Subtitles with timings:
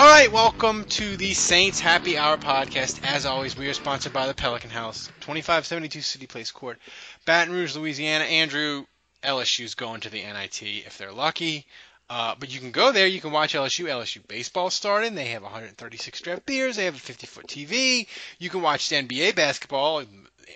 [0.00, 3.04] All right, welcome to the Saints Happy Hour podcast.
[3.04, 6.78] As always, we are sponsored by the Pelican House, 2572 City Place Court,
[7.26, 8.24] Baton Rouge, Louisiana.
[8.24, 8.86] Andrew,
[9.22, 11.66] LSU's going to the NIT if they're lucky.
[12.08, 13.06] Uh, but you can go there.
[13.06, 13.84] You can watch LSU.
[13.84, 15.14] LSU baseball starting.
[15.14, 16.76] They have 136 draft beers.
[16.76, 18.06] They have a 50 foot TV.
[18.38, 20.02] You can watch the NBA basketball.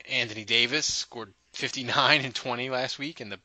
[0.08, 3.38] Anthony Davis scored 59 and 20 last week in the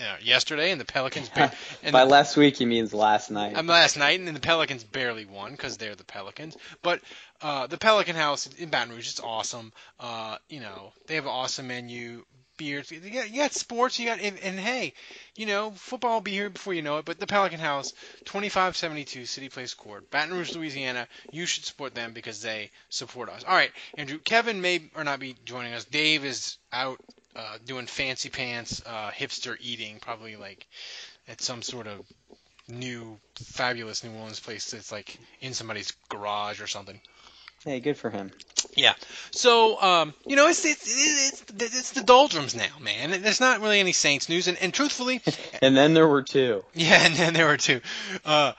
[0.00, 1.28] uh, yesterday, and the Pelicans.
[1.34, 3.56] Ba- and By the- last week, he means last night.
[3.56, 6.56] um, last night, and then the Pelicans barely won because they're the Pelicans.
[6.82, 7.00] But
[7.42, 9.72] uh, the Pelican House in Baton Rouge, it's awesome.
[10.00, 12.24] Uh, you know, they have an awesome menu,
[12.56, 12.90] beers.
[12.90, 13.98] You got, you got sports.
[13.98, 14.94] You got and, and hey,
[15.36, 17.04] you know, football will be here before you know it.
[17.04, 17.92] But the Pelican House,
[18.26, 21.06] 2572 City Place Court, Baton Rouge, Louisiana.
[21.32, 23.44] You should support them because they support us.
[23.44, 24.18] All right, Andrew.
[24.18, 25.84] Kevin may or not be joining us.
[25.84, 26.98] Dave is out
[27.36, 30.66] uh, doing fancy pants, uh, hipster eating, probably like
[31.28, 32.00] at some sort of
[32.68, 37.00] new fabulous New Orleans place that's like in somebody's garage or something.
[37.64, 38.30] Hey, good for him.
[38.76, 38.92] Yeah.
[39.30, 43.22] So, um, you know, it's it's, it's it's the doldrums now, man.
[43.22, 45.22] There's not really any Saints news, and, and truthfully,
[45.62, 46.62] And then there were two.
[46.74, 47.80] yeah, and then there were two.
[48.24, 48.52] Uh,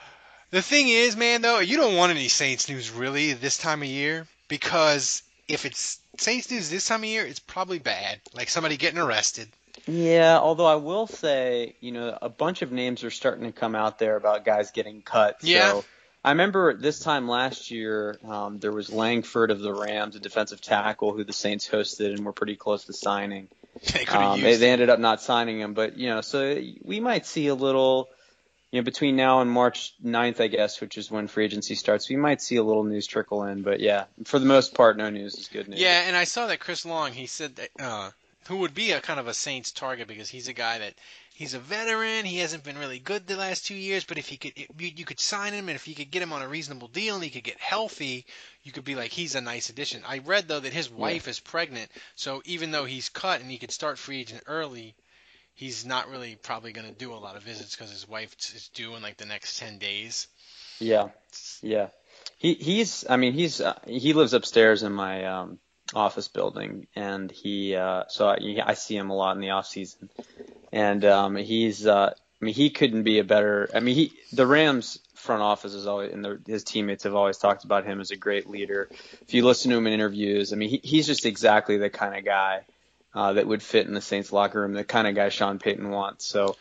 [0.50, 3.88] the thing is, man, though, you don't want any Saints news really this time of
[3.88, 8.76] year because if it's Saints news this time of year, it's probably bad, like somebody
[8.76, 9.48] getting arrested.
[9.86, 13.74] Yeah, although I will say, you know, a bunch of names are starting to come
[13.74, 15.36] out there about guys getting cut.
[15.42, 15.70] Yeah.
[15.72, 15.84] So
[16.24, 20.60] I remember this time last year, um, there was Langford of the Rams, a defensive
[20.60, 23.48] tackle who the Saints hosted and were pretty close to signing.
[23.92, 27.26] They Um, they, they ended up not signing him, but you know, so we might
[27.26, 28.08] see a little,
[28.72, 32.08] you know, between now and March 9th, I guess, which is when free agency starts,
[32.08, 33.62] we might see a little news trickle in.
[33.62, 35.80] But yeah, for the most part, no news is good news.
[35.80, 37.12] Yeah, and I saw that Chris Long.
[37.12, 38.10] He said that uh,
[38.48, 40.94] who would be a kind of a Saints target because he's a guy that
[41.34, 42.24] he's a veteran.
[42.24, 44.90] He hasn't been really good the last two years, but if he could, if you,
[44.96, 47.24] you could sign him, and if you could get him on a reasonable deal, and
[47.24, 48.26] he could get healthy,
[48.64, 50.02] you could be like he's a nice addition.
[50.06, 53.58] I read though that his wife is pregnant, so even though he's cut and he
[53.58, 54.94] could start free agent early.
[55.56, 58.68] He's not really probably going to do a lot of visits because his wife is
[58.74, 60.28] due in like the next ten days.
[60.78, 61.08] Yeah,
[61.62, 61.88] yeah.
[62.36, 65.58] He he's I mean he's uh, he lives upstairs in my um,
[65.94, 69.66] office building, and he uh, so I, I see him a lot in the off
[69.66, 70.10] season,
[70.72, 73.70] and um, he's uh, I mean he couldn't be a better.
[73.74, 77.38] I mean he the Rams front office is always and the, his teammates have always
[77.38, 78.90] talked about him as a great leader.
[79.22, 82.14] If you listen to him in interviews, I mean he, he's just exactly the kind
[82.14, 82.60] of guy
[83.16, 85.90] uh, that would fit in the Saints locker room, the kind of guy Sean Payton
[85.90, 86.26] wants.
[86.26, 86.56] So.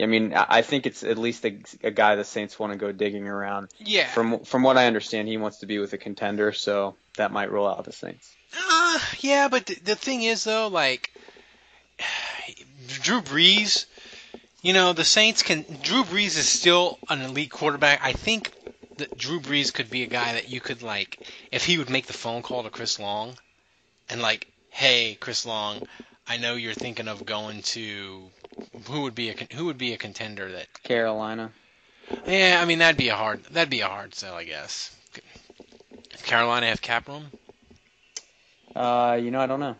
[0.00, 2.92] I mean, I think it's at least a, a guy the Saints want to go
[2.92, 3.70] digging around.
[3.80, 4.06] Yeah.
[4.06, 7.50] From from what I understand, he wants to be with a contender, so that might
[7.50, 8.32] rule out the Saints.
[8.56, 11.12] Uh, yeah, but the, the thing is though, like
[12.86, 13.86] Drew Brees,
[14.62, 15.64] you know, the Saints can.
[15.82, 18.00] Drew Brees is still an elite quarterback.
[18.02, 18.52] I think
[18.98, 21.18] that Drew Brees could be a guy that you could like,
[21.52, 23.36] if he would make the phone call to Chris Long,
[24.08, 25.82] and like, hey, Chris Long,
[26.26, 28.30] I know you're thinking of going to.
[28.88, 30.82] Who would be a who would be a contender that?
[30.82, 31.50] Carolina.
[32.26, 34.94] Yeah, I mean that'd be a hard that'd be a hard sell, I guess.
[36.10, 37.32] Does Carolina have cap room?
[38.76, 39.74] Uh, you know, I don't know.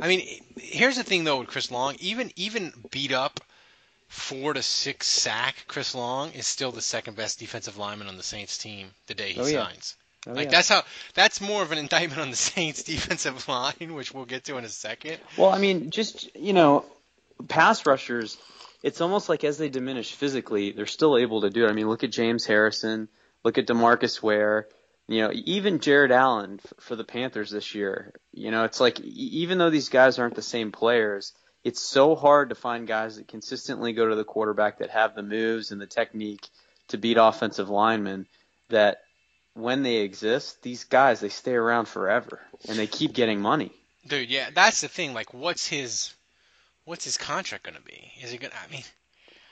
[0.00, 3.40] I mean, here's the thing though with Chris Long, even even beat up
[4.08, 8.22] four to six sack Chris Long is still the second best defensive lineman on the
[8.22, 9.66] Saints team the day he Oh, yeah.
[9.66, 9.96] signs.
[10.26, 10.50] Oh, like yeah.
[10.50, 10.82] that's how
[11.14, 14.64] that's more of an indictment on the Saints defensive line, which we'll get to in
[14.64, 15.18] a second.
[15.36, 16.84] Well, I mean, just you know,
[17.48, 18.36] pass rushers.
[18.82, 21.70] it's almost like as they diminish physically, they're still able to do it.
[21.70, 23.08] I mean, look at James Harrison,
[23.44, 24.68] look at Demarcus Ware,
[25.08, 28.12] you know, even Jared Allen f- for the Panthers this year.
[28.32, 31.32] You know, it's like e- even though these guys aren't the same players,
[31.64, 35.22] it's so hard to find guys that consistently go to the quarterback that have the
[35.22, 36.46] moves and the technique
[36.88, 38.26] to beat offensive linemen
[38.68, 38.98] that
[39.54, 43.72] when they exist, these guys they stay around forever and they keep getting money.
[44.06, 45.12] Dude, yeah, that's the thing.
[45.12, 46.14] Like, what's his,
[46.84, 48.12] what's his contract gonna be?
[48.22, 48.54] Is he gonna?
[48.66, 48.82] I mean,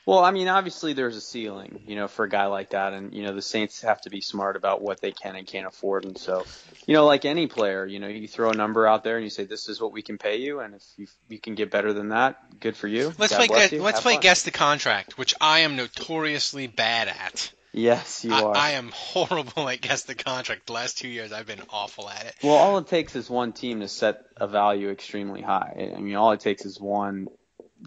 [0.07, 3.13] Well, I mean, obviously there's a ceiling, you know, for a guy like that, and
[3.13, 6.07] you know the Saints have to be smart about what they can and can't afford,
[6.07, 6.47] and so,
[6.87, 9.29] you know, like any player, you know, you throw a number out there and you
[9.31, 11.93] say this is what we can pay you, and if you, you can get better
[11.93, 13.13] than that, good for you.
[13.19, 13.69] let's God play.
[13.71, 13.83] you.
[13.83, 14.23] let's Have play fun.
[14.23, 17.53] guess the contract, which I am notoriously bad at.
[17.79, 18.57] Yes, you I, are.
[18.57, 20.67] I am horrible at guess the contract.
[20.67, 22.35] The last two years, I've been awful at it.
[22.43, 25.93] Well, all it takes is one team to set a value extremely high.
[25.97, 27.29] I mean, all it takes is one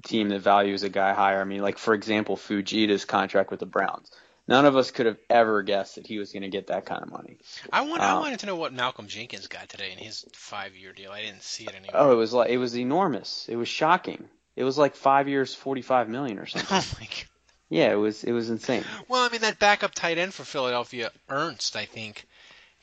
[0.04, 1.42] team that values a guy higher.
[1.42, 4.10] I mean, like for example, Fujita's contract with the Browns.
[4.48, 7.04] None of us could have ever guessed that he was going to get that kind
[7.04, 7.38] of money.
[7.72, 8.02] I want.
[8.02, 11.12] I Um, wanted to know what Malcolm Jenkins got today in his five-year deal.
[11.12, 12.02] I didn't see it anywhere.
[12.02, 13.46] Oh, it was like it was enormous.
[13.50, 14.30] It was shocking.
[14.56, 16.68] It was like five years, forty-five million or something.
[16.78, 17.26] Oh my god.
[17.72, 18.84] Yeah, it was it was insane.
[19.08, 22.28] Well, I mean that backup tight end for Philadelphia, Ertz, I think,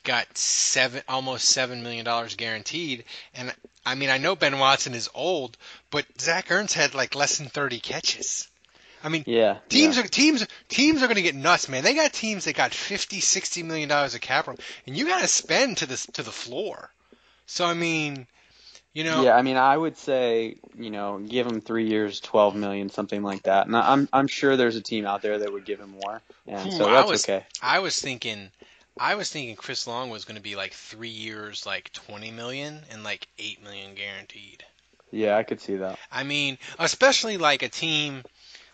[0.03, 3.05] got seven, almost seven million dollars guaranteed.
[3.35, 3.53] And
[3.85, 5.57] I mean, I know Ben Watson is old,
[5.91, 8.47] but Zach Ertz had like less than thirty catches.
[9.03, 10.03] I mean, Yeah, teams yeah.
[10.03, 11.83] are teams teams are going to get nuts, man.
[11.83, 14.57] They got teams that got 50, 60 million dollars of cap room,
[14.87, 16.89] and you got to spend to the to the floor.
[17.45, 18.25] So I mean,
[18.93, 22.55] you know, Yeah, I mean, I would say, you know, give him three years, twelve
[22.55, 23.67] million, something like that.
[23.67, 26.67] And I'm I'm sure there's a team out there that would give him more, and
[26.73, 27.45] Ooh, so I that's was- okay.
[27.61, 28.49] I was thinking,
[28.99, 32.81] I was thinking Chris Long was going to be like three years, like twenty million,
[32.91, 34.63] and like eight million guaranteed.
[35.11, 35.97] Yeah, I could see that.
[36.11, 38.23] I mean, especially like a team,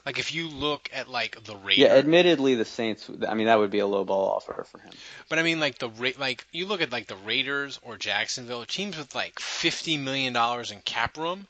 [0.06, 1.78] like if you look at like the Raiders.
[1.78, 3.10] Yeah, admittedly, the Saints.
[3.28, 4.94] I mean, that would be a low ball offer for him.
[5.30, 8.66] But I mean, like the Ra- like you look at like the Raiders or Jacksonville
[8.66, 11.48] teams with like fifty million dollars in cap room,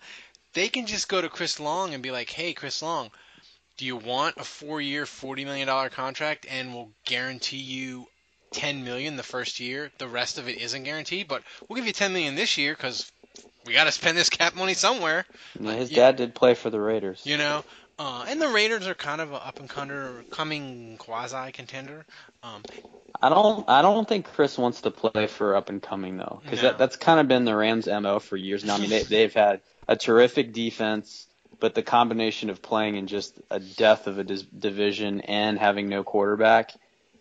[0.53, 3.11] they can just go to Chris Long and be like, "Hey, Chris Long,
[3.77, 8.07] do you want a four-year, forty million dollar contract, and we'll guarantee you
[8.51, 9.91] ten million the first year.
[9.97, 13.11] The rest of it isn't guaranteed, but we'll give you ten million this year because
[13.65, 15.25] we got to spend this cap money somewhere."
[15.59, 17.21] Yeah, his dad did play for the Raiders.
[17.25, 17.65] You know,
[17.97, 19.69] uh, and the Raiders are kind of a up and
[20.31, 22.05] coming quasi contender.
[22.43, 22.61] Um,
[23.21, 23.69] I don't.
[23.69, 26.69] I don't think Chris wants to play for up and coming though, because No.
[26.69, 28.75] that, that's kind of been the Rams' mo for years now.
[28.75, 31.27] I mean, they, they've had a terrific defense,
[31.59, 35.87] but the combination of playing in just a death of a dis- division and having
[35.87, 36.71] no quarterback,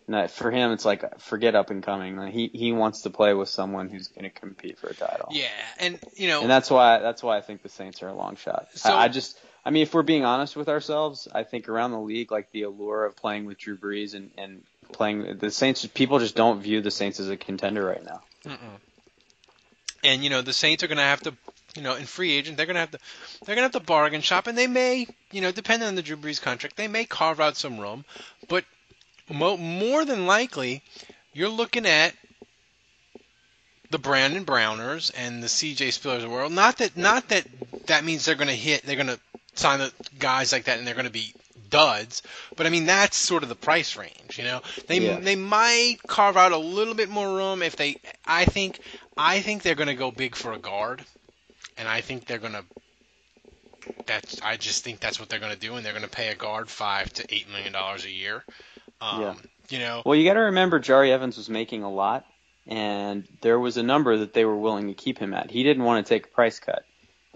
[0.07, 2.17] no, for him, it's like forget up and coming.
[2.17, 5.29] Like, he he wants to play with someone who's going to compete for a title.
[5.31, 5.47] yeah,
[5.79, 8.35] and you know, And that's why that's why I think the Saints are a long
[8.35, 8.67] shot.
[8.75, 11.91] So- I, I just I mean if we're being honest with ourselves, I think around
[11.91, 15.85] the league like the allure of playing with Drew Brees and, and playing the Saints
[15.87, 18.21] people just don't view the Saints as a contender right now.
[20.03, 21.33] and you know the Saints are going to have to,
[21.75, 22.99] you know, in free agent they're going to have to,
[23.45, 26.03] they're going to have to bargain shop, and they may, you know, depending on the
[26.03, 28.05] Drew Brees contract, they may carve out some room,
[28.47, 28.63] but
[29.29, 30.83] mo- more than likely,
[31.33, 32.13] you're looking at
[33.89, 35.89] the Brandon Browners and the C.J.
[35.89, 36.51] Spillers of the world.
[36.51, 37.45] Not that, not that
[37.87, 39.19] that means they're going to hit, they're going to
[39.55, 41.33] sign the guys like that, and they're going to be
[41.69, 42.21] duds.
[42.55, 44.61] But I mean, that's sort of the price range, you know.
[44.87, 45.19] They Yeah.
[45.19, 47.97] they might carve out a little bit more room if they.
[48.25, 48.79] I think
[49.17, 51.03] I think they're going to go big for a guard,
[51.77, 52.63] and I think they're going to.
[54.05, 56.29] That's I just think that's what they're going to do, and they're going to pay
[56.29, 58.43] a guard five to eight million dollars a year.
[59.01, 59.33] Um, Yeah.
[59.69, 60.01] You know.
[60.05, 62.25] Well, you got to remember Jahri Evans was making a lot,
[62.67, 65.49] and there was a number that they were willing to keep him at.
[65.49, 66.85] He didn't want to take a price cut,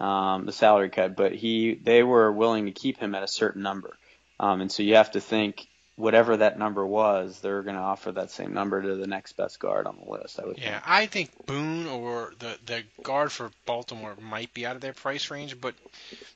[0.00, 3.62] um, the salary cut, but he they were willing to keep him at a certain
[3.62, 3.96] number.
[4.38, 5.66] Um, and so you have to think
[5.96, 9.60] whatever that number was, they're going to offer that same number to the next best
[9.60, 10.40] guard on the list.
[10.40, 10.82] I would Yeah, think.
[10.86, 15.30] I think Boone or the the guard for Baltimore might be out of their price
[15.30, 15.74] range, but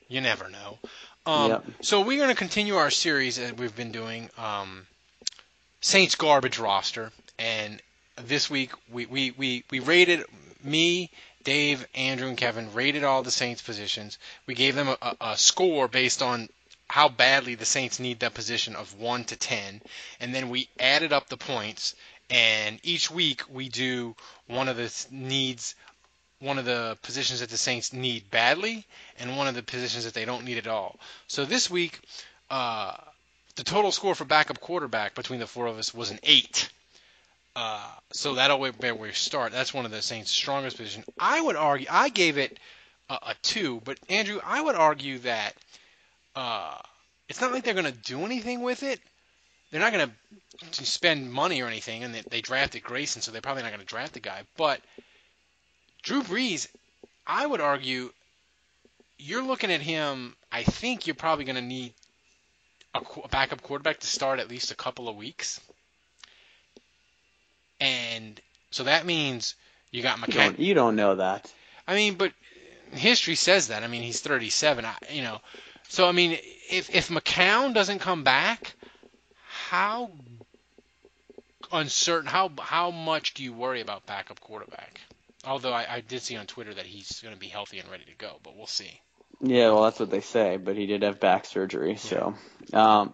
[0.07, 0.77] you never know.
[1.25, 1.65] Um, Yep.
[1.81, 4.85] So we're going to continue our series that we've been doing, um,
[5.81, 7.81] Saints garbage roster, and
[8.17, 10.23] this week we we we, we rated
[10.63, 11.09] me.
[11.45, 14.17] Dave, Andrew, and Kevin rated all the Saints positions.
[14.47, 16.49] We gave them a, a, score based on
[16.87, 19.81] how badly the Saints need that position of 1 to 10.
[20.19, 21.95] And then we added up the points.
[22.31, 24.15] And each week we do
[24.47, 25.75] one of the needs,
[26.39, 28.83] one of the positions that the Saints need badly,
[29.19, 30.99] and one of the positions that they don't need at all.
[31.27, 31.99] So this week,
[32.49, 32.97] uh,
[33.55, 36.69] the total score for backup quarterback between the four of us was an 8.
[37.55, 39.51] Uh, so that'll be where we start.
[39.51, 41.05] That's one of the Saints' strongest positions.
[41.17, 42.59] I would argue, I gave it
[43.09, 45.53] a, a 2, but Andrew, I would argue that
[46.35, 46.77] uh,
[47.29, 48.99] it's not like they're going to do anything with it.
[49.71, 50.11] They're not going
[50.71, 53.81] to spend money or anything, and they, they drafted Grayson, so they're probably not going
[53.81, 54.43] to draft the guy.
[54.57, 54.81] But
[56.03, 56.67] Drew Brees,
[57.25, 58.11] I would argue,
[59.17, 60.35] you're looking at him.
[60.51, 61.93] I think you're probably going to need
[62.93, 65.61] a, a backup quarterback to start at least a couple of weeks,
[67.79, 68.39] and
[68.71, 69.55] so that means
[69.91, 71.51] you got You don't, you don't know that.
[71.87, 72.33] I mean, but
[72.91, 73.83] history says that.
[73.83, 74.85] I mean, he's 37.
[74.85, 75.39] I, you know,
[75.87, 76.37] so I mean,
[76.69, 78.73] if if McCown doesn't come back,
[79.45, 80.11] how
[81.71, 82.27] uncertain?
[82.27, 84.99] How how much do you worry about backup quarterback?
[85.45, 88.05] Although I, I did see on Twitter that he's going to be healthy and ready
[88.05, 88.99] to go, but we'll see.
[89.41, 92.33] Yeah, well, that's what they say, but he did have back surgery, so.
[92.73, 93.13] Um,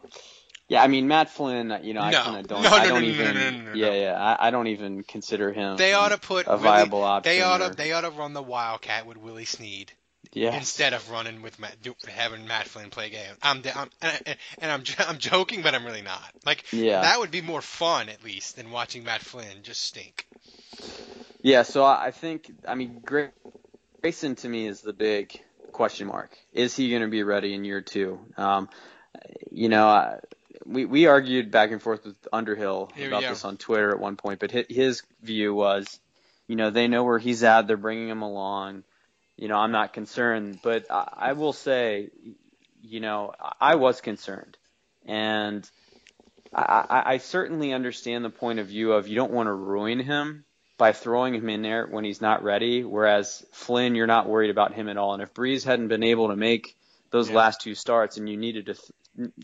[0.71, 1.77] yeah, I mean Matt Flynn.
[1.83, 2.23] You know, I No.
[2.23, 2.61] kind of don't.
[2.63, 3.35] No, I no, don't no, no, even.
[3.35, 3.73] no, no, no.
[3.73, 4.35] Yeah, yeah.
[4.39, 5.75] I, I don't even consider him.
[5.75, 7.29] They ought to put a Willie- viable option.
[7.29, 9.91] They ought to or- they ought to run the Wildcat with Willie Snead
[10.31, 10.55] yeah.
[10.55, 11.75] instead of running with Matt,
[12.07, 13.35] having Matt Flynn play game.
[13.43, 16.23] I'm, I'm and, and I'm I'm joking, but I'm really not.
[16.45, 17.01] Like Yeah.
[17.01, 20.25] that would be more fun at least than watching Matt Flynn just stink.
[21.41, 25.37] Yeah, so I I think I mean Grayson to me is the big
[25.73, 26.31] question mark.
[26.53, 28.19] Is he going to be ready in year two?
[28.37, 28.69] Um,
[29.51, 30.19] you know, I,
[30.65, 34.15] we we argued back and forth with Underhill Yeah, about this on Twitter at one
[34.15, 35.99] point, but his view was,
[36.47, 37.67] you know, they know where he's at.
[37.67, 38.83] They're bringing him along.
[39.37, 42.09] You know, I'm not concerned, but I, I will say,
[42.81, 44.57] you know, I was concerned,
[45.05, 45.69] and
[46.53, 49.99] I, I, I certainly understand the point of view of you don't want to ruin
[49.99, 50.45] him
[50.77, 52.83] by throwing him in there when he's not ready.
[52.83, 55.13] Whereas Flynn, you're not worried about him at all.
[55.13, 56.75] And if Brees hadn't been able to make
[57.11, 57.35] those Yeah.
[57.35, 58.91] last two starts and you needed to th-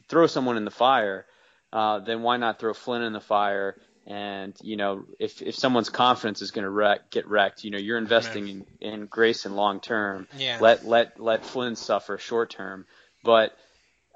[0.08, 1.26] throw someone in the fire,
[1.74, 3.76] uh, then why not throw Flynn in the fire?
[4.06, 7.78] And you know, if if someone's confidence is going to wreck, get wrecked, you know,
[7.78, 10.28] you're investing in, in Grayson long term.
[10.38, 10.60] Yeah.
[10.62, 12.86] Let let let Flynn suffer short term.
[13.24, 13.58] But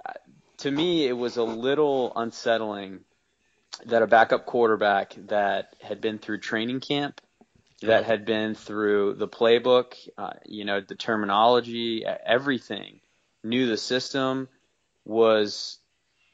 [0.06, 0.14] uh,
[0.60, 3.02] to me, it was a little unsettling
[3.86, 7.20] that a backup quarterback that had been through training camp,
[7.82, 13.00] that had been through the playbook, uh, you know, the terminology, everything,
[13.44, 14.48] knew the system,
[15.06, 15.78] was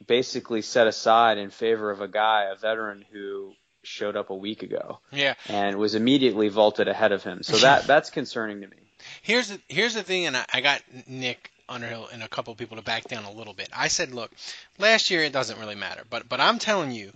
[0.06, 4.62] basically set aside in favor of a guy, a veteran who showed up a week
[4.62, 5.34] ago Yeah.
[5.48, 7.42] and was immediately vaulted ahead of him.
[7.42, 8.76] So that that's concerning to me.
[9.22, 12.58] Here's the here's the thing, and I, I got Nick Underhill and a couple of
[12.58, 13.68] people to back down a little bit.
[13.74, 14.30] I said, look,
[14.78, 17.12] last year it doesn't really matter, but but I'm telling you,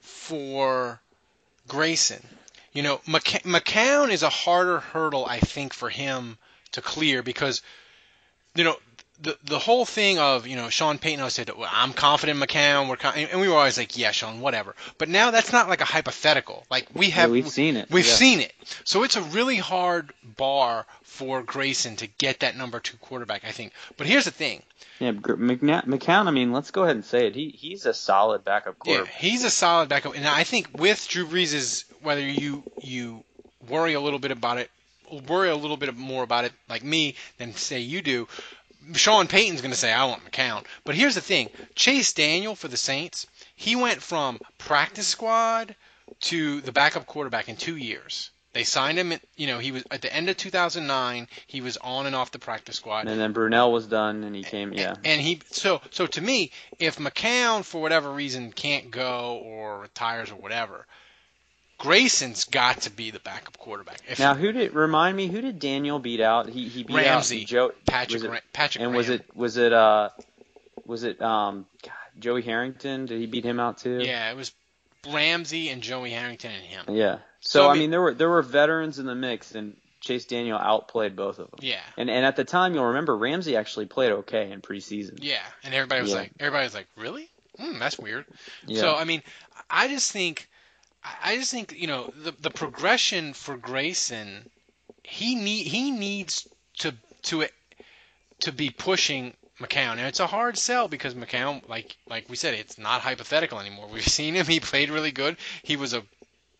[0.00, 1.00] for
[1.68, 2.22] Grayson,
[2.72, 6.38] you know, McC- McCown is a harder hurdle, I think, for him
[6.72, 7.62] to clear because,
[8.54, 8.76] you know.
[9.22, 12.46] The, the whole thing of you know Sean Payton always said well, I'm confident in
[12.48, 15.68] McCown we're con-, and we were always like yeah Sean whatever but now that's not
[15.68, 17.90] like a hypothetical like we have Yeah, we've seen it.
[17.90, 18.14] We've Yeah.
[18.14, 18.54] seen it.
[18.84, 23.50] So it's a really hard bar for Grayson to get that number two quarterback, I
[23.50, 23.72] think.
[23.96, 24.62] But here's the thing.
[25.00, 26.26] Yeah, McCown.
[26.26, 27.34] I mean, let's go ahead and say it.
[27.34, 30.14] He he's a solid backup Yeah, he's a solid backup.
[30.14, 33.24] And I think with Drew Brees' whether you you
[33.68, 34.70] worry a little bit about it,
[35.28, 38.28] worry a little bit more about it like me than say you do.
[38.94, 40.64] Sean Payton's going to say I want McCown.
[40.84, 41.48] But here's the thing.
[41.74, 45.74] Chase Daniel for the Saints, he went from practice squad
[46.20, 48.30] to the backup quarterback in 2 years.
[48.52, 51.76] They signed him, in- you know, he was at the end of 2009, he was
[51.76, 53.06] on and off the practice squad.
[53.06, 54.72] And then Brunell was done, and he came.
[54.72, 59.78] Yeah, And he so so to me, if McCown for whatever reason can't go or
[59.78, 60.86] retires or whatever,
[61.80, 64.00] Grayson's got to be the backup quarterback.
[64.08, 65.26] If Now, who did remind me?
[65.28, 66.48] Who did Daniel beat out?
[66.48, 69.72] He he beat Ramsey, out Joe Patrick it- Ra- Patrick and was it was it
[69.72, 70.10] uh
[70.84, 73.06] was it um God, Joey Harrington?
[73.06, 73.98] Did he beat him out too?
[74.02, 74.52] Yeah, it was
[75.10, 76.94] Ramsey and Joey Harrington and him.
[76.94, 77.14] Yeah.
[77.40, 80.58] So, So, I mean, there were there were veterans in the mix, and Chase Daniel
[80.58, 81.60] outplayed both of them.
[81.62, 81.80] Yeah.
[81.96, 85.18] And and at the time, you'll remember Ramsey actually played okay in preseason.
[85.22, 86.16] Yeah, and everybody was Yeah.
[86.18, 87.30] like, everybody was like, really?
[87.58, 88.26] Hmm, that's weird.
[88.66, 88.80] Yeah.
[88.82, 89.22] So I mean,
[89.70, 90.49] I just think,
[91.02, 94.50] I just think you know the the progression for Grayson,
[95.02, 96.46] he need he needs
[96.78, 97.46] to to
[98.40, 102.54] to be pushing McCown, and it's a hard sell because McCown, like like we said,
[102.54, 103.88] it's not hypothetical anymore.
[103.92, 105.36] We've seen him; he played really good.
[105.62, 106.02] He was a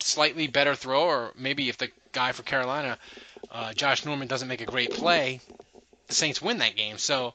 [0.00, 1.32] slightly better thrower.
[1.36, 2.98] Maybe if the guy for Carolina,
[3.50, 5.40] uh, Josh Norman, doesn't make a great play,
[6.08, 6.98] the Saints win that game.
[6.98, 7.34] So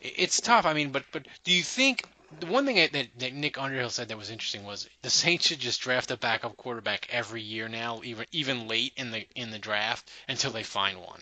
[0.00, 0.66] it's tough.
[0.66, 2.06] I mean, but but do you think
[2.40, 5.60] the one thing that, that Nick Underhill said that was interesting was the Saints should
[5.60, 9.58] just draft a backup quarterback every year now, even even late in the in the
[9.58, 11.20] draft until they find one,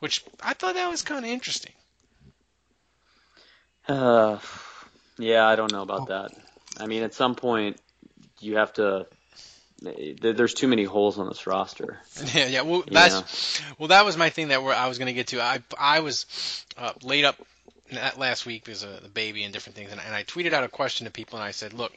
[0.00, 1.72] which I thought that was kind of interesting.
[3.86, 4.38] Uh,
[5.18, 6.32] yeah, I don't know about that.
[6.78, 7.78] I mean, at some point,
[8.40, 9.06] you have to.
[9.80, 12.00] There's too many holes on this roster.
[12.34, 12.62] Yeah, yeah.
[12.62, 13.08] Well, Yeah.
[13.08, 15.40] that's well, that was my thing that I was going to get to.
[15.40, 16.26] I I was
[16.76, 17.46] uh, laid up that
[18.16, 20.68] last week because of the baby and different things, and, and I tweeted out a
[20.68, 21.92] question to people, and I said, look,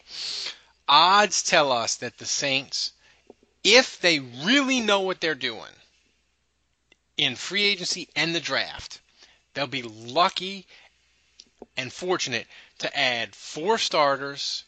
[0.88, 2.92] odds tell us that the Saints,
[3.64, 5.72] if they really know what they're doing
[7.18, 9.00] in free agency and the draft,
[9.54, 10.66] they'll be lucky
[11.78, 12.48] and fortunate
[12.80, 14.64] to add four starters,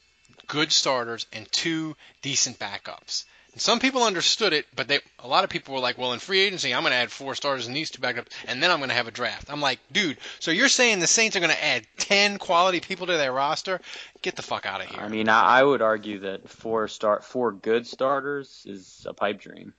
[0.47, 3.25] good starters, and two decent backups.
[3.53, 6.19] And some people understood it, but they a lot of people were like, "Well, in
[6.19, 8.79] free agency, I'm going to add four starters and these two backups, and then I'm
[8.79, 11.51] going to have a draft." I'm like, "Dude, so you're saying the Saints are going
[11.51, 13.79] to add ten quality people to their roster?
[14.23, 17.51] Get the fuck out of here!" I mean, I, would argue that four start four
[17.51, 19.73] good starters is a pipe dream.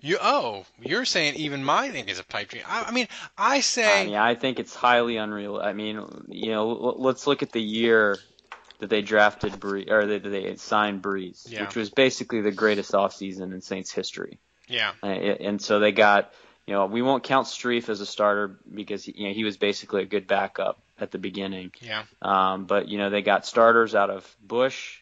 [0.00, 2.62] You oh, you're saying even my thing is a pipe dream.
[2.66, 5.58] I, I mean, I say I mean, I think it's highly unreal.
[5.58, 5.96] I mean,
[6.28, 8.16] you know, l- let's look at the year
[8.80, 11.62] that they drafted Bree or that they signed Brees, Yeah.
[11.62, 14.38] which was basically the greatest offseason in Saints history.
[14.68, 16.32] yeah, Uh, And so they got,
[16.66, 20.02] you know, we won't count Strief as a starter because you know he was basically
[20.02, 21.72] a good backup at the beginning.
[21.80, 24.98] yeah, Um, but you know they got starters out of Bush.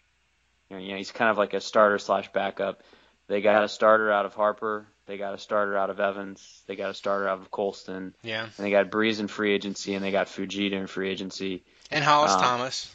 [0.71, 2.83] You know, you know, he's kind of like a starter slash backup.
[3.27, 4.87] They got a starter out of Harper.
[5.07, 6.63] They got a starter out of Evans.
[6.67, 8.15] They got a starter out of Colston.
[8.23, 8.45] yeah.
[8.45, 11.63] And they got Brees in free agency, and they got Fujita in free agency.
[11.91, 12.95] And Hollis Um, Thomas.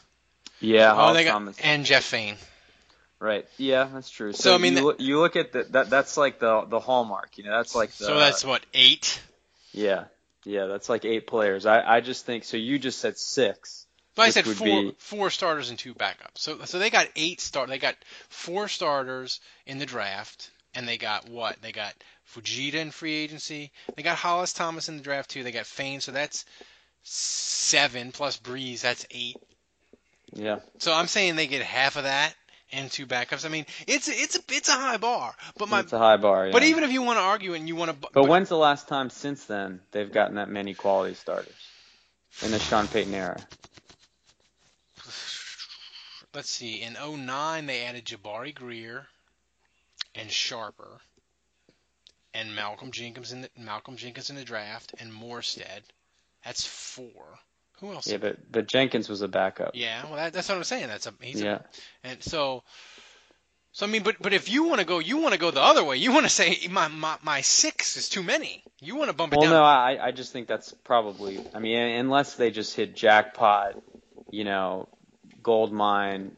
[0.64, 1.58] Yeah, oh, Hollis they got Thomas.
[1.62, 2.36] and Jeff Faine.
[3.20, 3.46] Right.
[3.58, 4.34] Yeah, that's true.
[4.34, 5.90] So, So, I mean, you, that- look, you look at the, that.
[5.90, 7.38] That's like the the hallmark.
[7.38, 8.06] You know, that's like the.
[8.06, 9.22] So that's what eight.
[9.72, 10.06] Yeah,
[10.44, 11.66] yeah, that's like eight players.
[11.66, 12.58] I I just think so.
[12.58, 13.86] You just said six.
[14.16, 16.38] But I said four be- four starters and two backups.
[16.38, 17.70] So so they got eight start.
[17.70, 17.96] They got
[18.30, 21.62] four starters in the draft, and they got what?
[21.62, 21.94] They got
[22.34, 23.72] Fujita in free agency.
[23.96, 25.44] They got Hollis Thomas in the draft too.
[25.44, 26.02] They got Faine.
[26.02, 26.46] So that's
[27.04, 28.82] seven plus Brees.
[28.82, 29.38] That's eight.
[30.34, 30.60] Yeah.
[30.80, 32.34] So I'm saying they get half of that
[32.72, 33.46] and two backups.
[33.46, 35.34] I mean, it's it's a it's a high bar.
[35.58, 36.50] But my it's a high bar.
[36.52, 38.88] but even if you want to argue and you want to, But when's the last
[38.88, 41.54] time since then they've gotten that many quality starters
[42.42, 43.38] in the Sean Payton era?
[46.34, 49.06] let's see, in 09 they added Jabari Greer
[50.16, 51.00] and Sharper
[52.34, 55.82] and Malcolm Jenkins in the Malcolm Jenkins in the draft and Morstead.
[56.44, 57.40] That's four.
[57.80, 58.08] Who else?
[58.08, 59.72] Yeah, but but Jenkins was a backup.
[59.74, 60.88] Yeah, well, that, that's what I'm saying.
[60.88, 61.60] That's a he's Yeah.
[62.04, 62.64] a, and so.
[63.76, 65.62] So I mean, but but if you want to go, you want to go the
[65.62, 65.98] other way.
[65.98, 68.64] You want to say my, my my six is too many.
[68.80, 69.54] You want to bump it Well, down.
[69.56, 71.40] no, I I just think that's probably.
[71.56, 73.82] I mean, unless they just hit jackpot,
[74.30, 74.88] you know,
[75.42, 76.38] gold mine,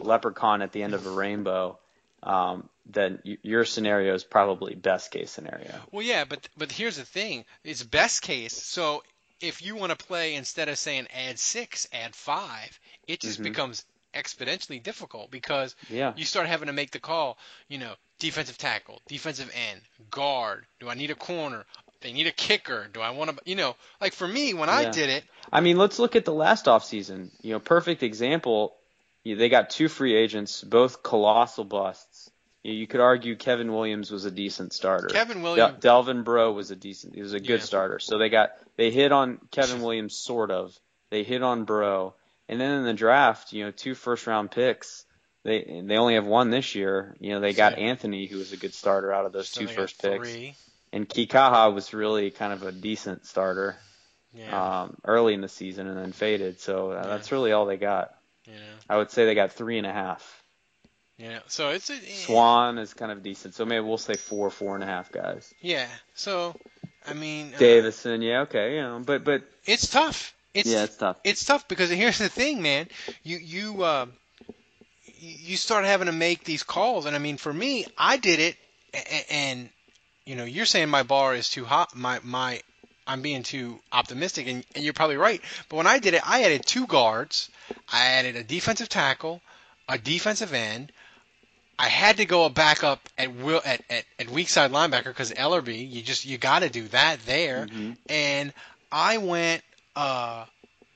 [0.00, 1.78] leprechaun at the end of a rainbow,
[2.22, 5.74] um, then your scenario is probably best case scenario.
[5.92, 8.54] Well, yeah, but but here's the thing: it's best case.
[8.54, 9.02] So
[9.44, 13.44] if you want to play instead of saying add six, add five, it just Mhm.
[13.44, 16.12] becomes exponentially difficult because Yeah.
[16.16, 17.38] you start having to make the call.
[17.68, 19.80] You know, defensive tackle, defensive end,
[20.10, 20.66] guard.
[20.80, 21.64] Do I need a corner?
[22.00, 22.88] They need a kicker.
[22.92, 23.36] Do I want to?
[23.44, 26.32] You know, like for me when I did it, I mean, let's look at the
[26.32, 27.30] last offseason.
[27.42, 28.76] You know, perfect example.
[29.24, 32.30] They got two free agents, both colossal busts.
[32.64, 35.06] You, you could argue Kevin Williams was a decent starter.
[35.08, 35.76] Kevin Williams.
[35.80, 37.14] Delvin Breaux was a decent.
[37.14, 37.64] He was a good Yeah.
[37.66, 37.98] starter.
[38.00, 40.76] So they got they hit on Kevin Williams sort of.
[41.10, 42.14] They hit on Breaux,
[42.48, 45.04] and then in the draft, you know, two first round picks.
[45.44, 47.14] They they only have one this year.
[47.20, 49.60] You know, they got So- Anthony, who was a good starter out of those so
[49.60, 50.54] two first picks, three.
[50.92, 53.76] and Kikaha was really kind of a decent starter
[54.32, 54.80] Yeah.
[54.82, 56.60] um, early in the season and then faded.
[56.60, 58.14] So uh, that's really all they got.
[58.46, 58.54] yeah.
[58.88, 60.42] I would say they got three and a half.
[61.18, 61.40] Yeah.
[61.46, 63.54] So it's a Swann is kind of decent.
[63.54, 65.54] So maybe we'll say four, four and a half guys.
[65.60, 65.86] Yeah.
[66.14, 66.56] So
[67.06, 70.34] I mean, uh, Davison, yeah, okay, you know, but but it's tough.
[70.54, 71.18] It's yeah, it's tough.
[71.24, 72.88] it's tough because here's the thing, man.
[73.22, 74.06] You you uh,
[75.18, 78.56] you start having to make these calls, and I mean, for me, I did it,
[78.92, 79.68] and, and
[80.24, 81.94] you know, you're saying my bar is too hot.
[81.94, 82.62] My my,
[83.06, 85.42] I'm being too optimistic, and, and you're probably right.
[85.68, 87.50] But when I did it, I added two guards,
[87.92, 89.42] I added a defensive tackle,
[89.88, 90.92] a defensive end.
[91.78, 95.32] I had to go a backup at will at, at, at weak side linebacker because
[95.32, 97.96] Ellerbe, you just you got to do that there, Mhm.
[98.08, 98.52] and
[98.92, 99.62] I went
[99.96, 100.44] uh,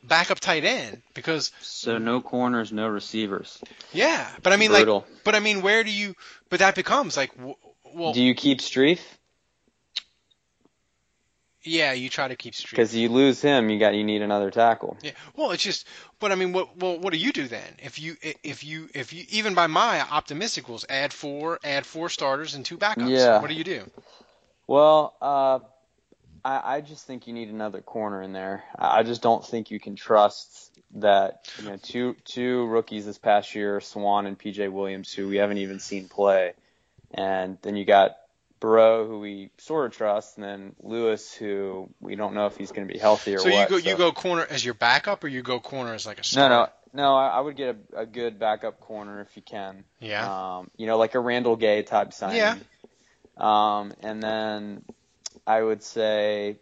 [0.05, 3.59] backup tight end because So no corners, no receivers.
[3.93, 5.01] yeah, but I mean Brutal.
[5.01, 6.15] like, but I mean, where do you?
[6.49, 7.57] But that becomes like, w-
[7.95, 9.01] well, Do you keep Strief?
[11.69, 12.71] Yeah, you try to keep Strief.
[12.71, 14.97] Because you lose him, you got you need another tackle.
[15.03, 15.87] Yeah, well, it's just,
[16.19, 17.75] but I mean, what, well, what do you do then?
[17.83, 22.09] If you, if you, if you, even by my optimistic rules, add four, add four
[22.09, 23.11] starters and two backups.
[23.11, 23.41] Yeah.
[23.41, 23.91] What do you do?
[24.67, 25.59] Well, uh,
[26.45, 28.65] I, I just think you need another corner in there.
[28.79, 33.19] I I just don't think you can trust that you know two two rookies this
[33.19, 36.55] past year, Swann and PJ Williams, who we haven't even seen play,
[37.13, 38.17] and then you got
[38.61, 42.73] Breaux, who we sort of trust, and then Lewis, who we don't know if he's
[42.73, 43.71] going to be healthy or So what.
[43.71, 46.21] you go you go corner as your backup, or you go corner as like a
[46.21, 46.73] No, starter?
[46.93, 47.17] no, no.
[47.17, 49.85] I, I would get a, a good backup corner if you can.
[50.01, 50.57] Yeah.
[50.59, 52.37] Um, you know, like a Randall Gay type signing.
[52.39, 52.57] Yeah.
[53.37, 54.83] Um, and then
[55.47, 56.57] I would say,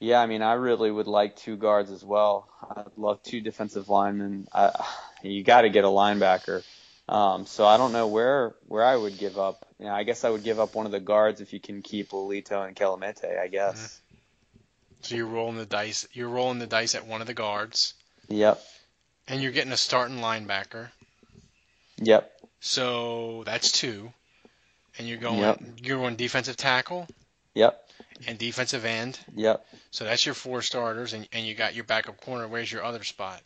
[0.00, 2.48] yeah, I mean, I really would like two guards as well.
[2.76, 4.48] I'd love two defensive linemen.
[4.52, 4.72] I,
[5.22, 6.64] you got to get a linebacker.
[7.08, 9.66] Um, so I don't know where where I would give up.
[9.78, 11.82] You know, I guess I would give up one of the guards if you can
[11.82, 13.38] keep Lelito and Kelemete.
[13.38, 14.00] I guess.
[15.02, 16.06] So you're rolling the dice.
[16.12, 17.94] You're rolling the dice at one of the guards,
[18.28, 18.62] Yep.
[19.26, 20.90] and you're getting a starting linebacker.
[21.98, 22.30] Yep.
[22.60, 24.12] So that's two,
[24.96, 25.60] and you're going Yep.
[25.82, 27.08] you're going defensive tackle
[27.54, 27.90] Yep.
[28.28, 29.18] and defensive end.
[29.34, 29.66] Yep.
[29.90, 32.46] So that's your four starters, and, and you got your backup corner.
[32.46, 33.42] Where's your other spot?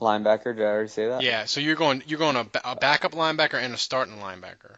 [0.00, 0.54] Linebacker.
[0.56, 1.22] Did I already say that?
[1.22, 1.44] Yeah.
[1.46, 4.76] So you're going you're going a, a backup linebacker and a starting linebacker.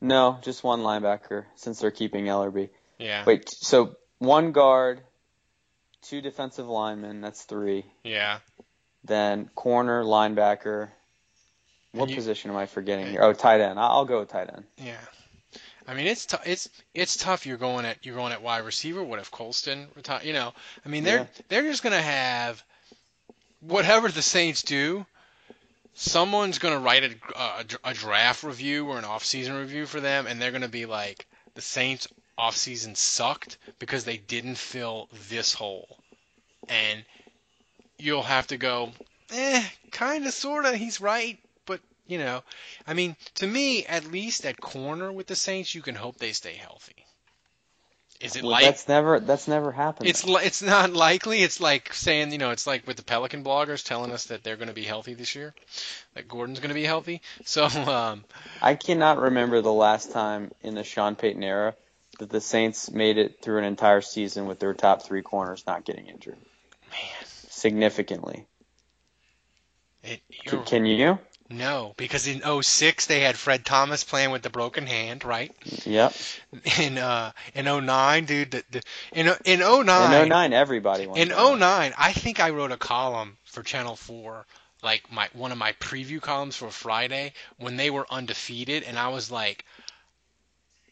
[0.00, 2.70] No, just one linebacker since they're keeping Ellerbe.
[2.98, 3.24] Yeah.
[3.26, 5.00] Wait, so one guard,
[6.02, 7.84] two defensive linemen, that's three.
[8.04, 8.38] Yeah.
[9.04, 10.88] Then corner, linebacker.
[11.92, 13.22] What you- position am I forgetting here?
[13.22, 13.78] Oh, tight end.
[13.80, 14.64] I'll go with tight end.
[14.78, 14.96] Yeah.
[15.88, 17.46] I mean, it's t- it's it's tough.
[17.46, 19.02] You're going at you're going at wide receiver.
[19.02, 20.20] What if Colston retire?
[20.22, 20.52] You know,
[20.86, 21.26] I mean, they're Yeah.
[21.48, 22.62] they're just gonna have
[23.60, 25.06] whatever the Saints do.
[25.94, 30.40] Someone's gonna write a, a, a draft review or an off-season review for them, and
[30.40, 35.98] they're gonna be like, the Saints off-season sucked because they didn't fill this hole,
[36.68, 37.04] and
[37.98, 38.92] you'll have to go,
[39.30, 40.74] eh, kind of, sort of.
[40.74, 42.42] He's right, but you know,
[42.86, 46.32] I mean, to me, at least at corner with the Saints, you can hope they
[46.32, 46.99] stay healthy.
[48.20, 50.08] Is it Well, like that's never that's never happened.
[50.08, 51.42] it's li- it's not likely.
[51.42, 54.56] It's like saying, you know, it's like with the Pelican bloggers telling us that they're
[54.56, 55.54] going to be healthy this year,
[56.14, 57.22] that Gordon's going to be healthy.
[57.44, 58.24] So, um,
[58.60, 61.74] I cannot remember the last time in the Sean Payton era
[62.18, 65.84] that the Saints made it through an entire season with their top three corners not
[65.84, 66.36] getting injured
[66.90, 68.46] man, significantly.
[70.02, 71.18] it, C- you're, can you?
[71.50, 75.52] No, because in 06 they had Fred Thomas playing with the broken hand, right?
[75.84, 76.14] Yep.
[76.78, 78.82] In uh, in 09, dude, the, the,
[79.12, 81.08] in in 09, In 09, everybody.
[81.14, 81.58] In down.
[81.58, 84.46] 09, I think I wrote a column for Channel 4,
[84.82, 89.08] like my one of my preview columns for Friday when they were undefeated, and I
[89.08, 89.64] was like,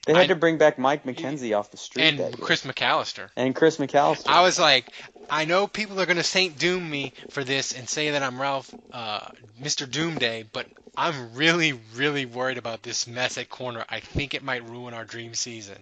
[0.06, 2.40] They had I- to bring back Mike McKenzie off the street and.
[2.40, 3.28] Chris McAlister.
[3.36, 4.26] and Chris McAlister.
[4.28, 4.86] I was like,
[5.30, 8.40] I know people are going to Saint Doom me for this and say that I'm
[8.40, 9.28] Ralph, uh,
[9.60, 9.90] Mr.
[9.90, 13.84] Doomday, but I'm really, really worried about this mess at corner.
[13.88, 15.76] I think it might ruin our dream season.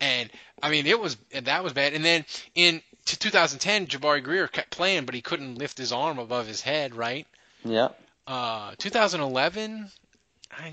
[0.00, 0.30] And
[0.62, 1.92] I mean, it was that was bad.
[1.92, 2.24] And then
[2.54, 6.60] in to 2010, Jabari Greer kept playing, but he couldn't lift his arm above his
[6.62, 7.26] head, right?
[7.64, 7.88] Yeah.
[8.26, 9.90] Uh, 2011,
[10.50, 10.72] I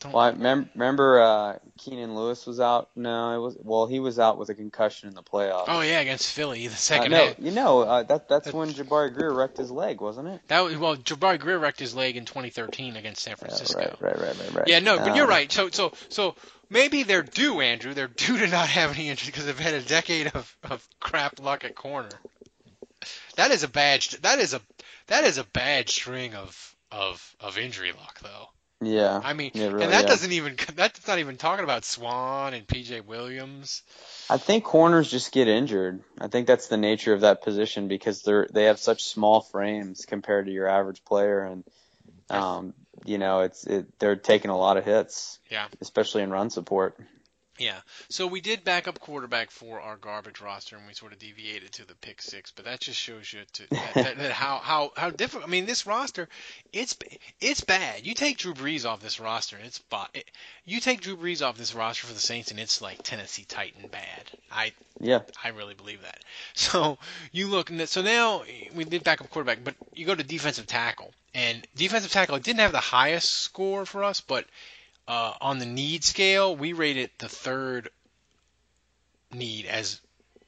[0.00, 0.12] don't.
[0.12, 2.88] Well, I mem- remember uh, Keenan Lewis was out.
[2.96, 3.56] No, it was.
[3.62, 5.64] Well, he was out with a concussion in the playoffs.
[5.68, 7.36] Oh yeah, against Philly, the Uh, second no, half.
[7.38, 10.40] you know uh, that that's That- when Jabari Greer wrecked his leg, wasn't it?
[10.48, 13.78] That was well, Jabari Greer wrecked his leg in 2013 against San Yeah, Francisco.
[14.00, 14.68] right, right, right, right, right.
[14.68, 15.52] Yeah, no, but you're Um, right.
[15.52, 16.34] So, so, so
[16.68, 17.94] maybe they're due, Andrew.
[17.94, 21.40] They're due to not have any injuries because they've had a decade of, of crap
[21.40, 22.08] luck at corner.
[23.36, 24.02] That is a bad.
[24.22, 24.60] That is a
[25.06, 28.48] that is a bad string of of of injury luck, though.
[28.80, 29.20] Yeah.
[29.22, 30.08] I mean, Yeah, really, and that yeah.
[30.08, 33.02] doesn't even that's not even talking about Swann and P.J.
[33.02, 33.82] Williams.
[34.28, 36.02] I think corners just get injured.
[36.18, 40.06] I think that's the nature of that position because they're they have such small frames
[40.06, 41.64] compared to your average player, and
[42.30, 45.38] um, you know it's it, they're taking a lot of hits.
[45.50, 45.66] Yeah.
[45.80, 46.96] Especially in run support.
[47.60, 47.80] Yeah.
[48.08, 51.86] So we did backup quarterback for our garbage roster, and we sort of deviated to
[51.86, 52.50] the pick six.
[52.50, 55.46] But that just shows you to, that, that, that how how how difficult.
[55.46, 56.26] I mean, this roster,
[56.72, 56.96] it's
[57.38, 58.06] it's bad.
[58.06, 59.78] You take Drew Brees off this roster, and it's
[60.14, 60.30] it,
[60.64, 63.88] you take Drew Brees off this roster for the Saints, and it's like Tennessee Titan
[63.88, 64.30] bad.
[64.50, 65.20] I Yeah.
[65.44, 66.20] I really believe that.
[66.54, 66.98] So
[67.32, 68.42] you look, and so now
[68.74, 72.60] we did backup quarterback, but you go to defensive tackle, and defensive tackle it didn't
[72.60, 74.46] have the highest score for us, but
[75.10, 77.90] uh, on the need scale, we rated the third
[79.32, 80.00] need as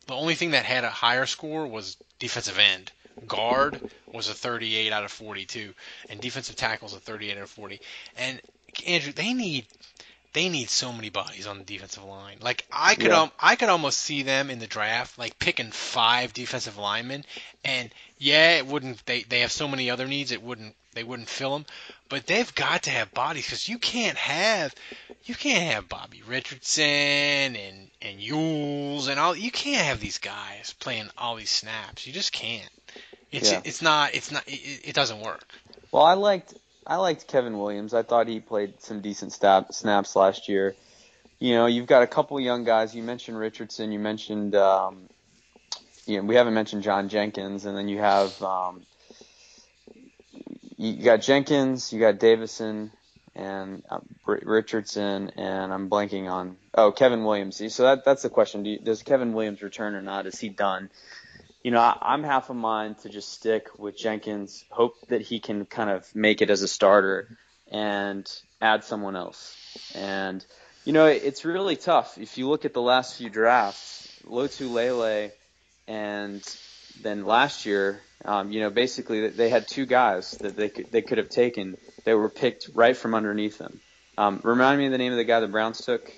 [0.07, 2.92] the only thing that had a higher score was defensive end.
[3.27, 3.81] Guard
[4.12, 5.75] was a 38 out of 42,
[6.09, 7.81] and defensive tackles a 38 out of 40.
[8.16, 8.40] And
[8.87, 9.66] Andrew, they need
[10.33, 12.38] they need so many bodies on the defensive line.
[12.40, 13.22] Like I could Yeah.
[13.22, 17.25] um, I could almost see them in the draft like picking five defensive linemen
[17.64, 21.28] and yeah, it wouldn't they they have so many other needs it wouldn't they wouldn't
[21.28, 21.66] fill them,
[22.09, 24.74] but they've got to have bodies cuz you can't have
[25.24, 26.85] you can't have Bobby Richardson
[27.57, 32.07] and and Eulls and all you can't have these guys playing all these snaps.
[32.07, 32.70] You just can't.
[33.31, 33.61] It's Yeah.
[33.64, 35.46] it's not it's not it, it doesn't work.
[35.90, 36.55] Well, I liked
[36.87, 37.94] I liked Kevin Williams.
[37.94, 40.74] I thought he played some decent stab, snaps last year.
[41.38, 42.94] You know, you've got a couple young guys.
[42.94, 43.92] You mentioned Richardson.
[43.92, 45.09] You mentioned, um,
[46.07, 48.83] you know, we haven't mentioned John Jenkins, and then you have, um,
[50.76, 52.90] you got Jenkins, you got Davison,
[53.35, 57.62] and uh, Richardson, and I'm blanking on oh Kevin Williams.
[57.74, 60.26] So that that's the question: Do you, Does Kevin Williams return or not?
[60.26, 60.90] Is he done?
[61.62, 65.40] You know, I, I'm half a mind to just stick with Jenkins, hope that he
[65.40, 67.28] can kind of make it as a starter,
[67.70, 68.30] and
[68.61, 69.56] add someone else.
[69.94, 70.44] And
[70.85, 72.18] you know, it's really tough.
[72.18, 75.32] If you look at the last few drafts, Lotulelei
[75.87, 76.42] and
[77.00, 81.02] then last year, um, you know, basically they had two guys that they could, they
[81.02, 83.80] could have taken that were picked right from underneath them.
[84.16, 86.11] Um, remind me of the name of the guy the Browns took.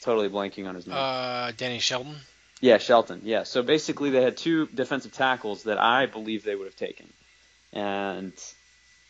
[0.00, 0.96] Totally blanking on his name.
[0.98, 2.16] Uh, Danny Shelton.
[2.60, 3.22] Yeah, Shelton.
[3.24, 3.42] Yeah.
[3.42, 7.12] So basically, they had two defensive tackles that I believe they would have taken,
[7.72, 8.32] and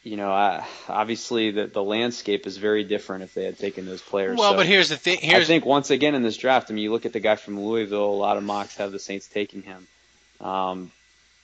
[0.02, 4.02] you know, I, obviously the the landscape is very different if they had taken those
[4.02, 4.38] players.
[4.38, 5.18] Well, so but here's the thing.
[5.20, 7.36] Here's I think once again in this draft, I mean, you look at the guy
[7.36, 8.10] from Louisville.
[8.10, 9.86] A lot of mocks have the Saints taking him.
[10.40, 10.90] Um,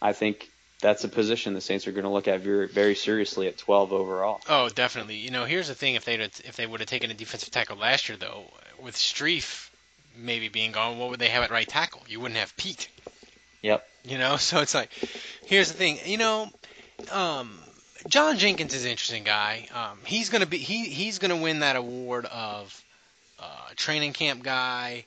[0.02, 3.48] I think that's a position the Saints are going to look at very, very seriously
[3.48, 4.40] at 12 overall.
[4.48, 5.16] Oh, definitely.
[5.16, 7.76] You know, here's the thing: if they if they would have taken a defensive tackle
[7.76, 8.44] last year, though,
[8.80, 9.70] with Strief
[10.16, 12.02] maybe being gone, what would they have at right tackle?
[12.08, 12.88] You wouldn't have Peat.
[13.62, 13.86] Yep.
[14.04, 14.90] You know, so it's like,
[15.46, 15.98] here's the thing.
[16.04, 16.50] You know,
[17.10, 17.58] um,
[18.08, 19.68] John Jenkins is an interesting guy.
[19.74, 22.84] Um, he's gonna be he he's gonna win that award of
[23.40, 25.04] uh, training camp guy.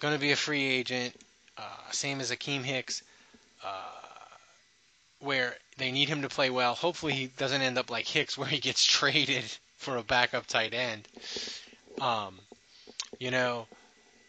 [0.00, 1.14] Gonna be a free agent,
[1.58, 3.02] uh, same as Akiem Hicks.
[3.64, 3.68] Uh,
[5.24, 6.74] where they need him to play well.
[6.74, 9.44] Hopefully, he doesn't end up like Hicks, where he gets traded
[9.76, 11.06] for a backup tight end.
[12.00, 12.38] Um,
[13.18, 13.66] you know,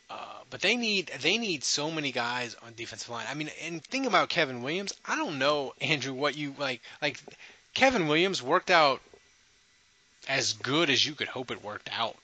[0.09, 0.15] uh,
[0.49, 3.25] but they need they need so many guys on defensive line.
[3.29, 4.93] I mean, and think about Kevin Williams.
[5.05, 6.81] I don't know, Andrew, what you like.
[7.01, 7.19] Like
[7.73, 9.01] Kevin Williams worked out
[10.27, 12.15] as good as you could hope it worked out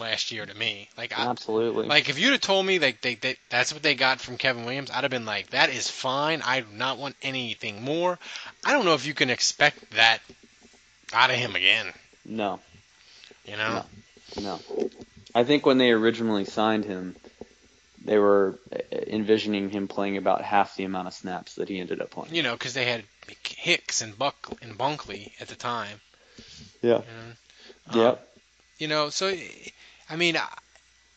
[0.00, 0.88] last year to me.
[0.96, 1.86] Like I, absolutely.
[1.86, 4.64] Like if you'd have told me like they, they that's what they got from Kevin
[4.64, 6.42] Williams, I'd have been like, that is fine.
[6.42, 8.18] I do not want anything more.
[8.64, 10.20] I don't know if you can expect that
[11.12, 11.86] out of him again.
[12.24, 12.60] No.
[13.44, 13.84] You know.
[14.40, 14.60] No.
[14.78, 14.90] no.
[15.34, 17.14] I think when they originally signed him,
[18.04, 18.58] they were
[18.90, 22.34] envisioning him playing about half the amount of snaps that he ended up playing.
[22.34, 23.04] You know, because they had
[23.44, 26.00] Hicks and Buck and Bunkley at the time.
[26.82, 27.00] Yeah.
[27.92, 28.04] You know?
[28.04, 28.12] Yep.
[28.12, 28.35] Um,
[28.78, 29.34] You know, so
[30.10, 30.36] I mean,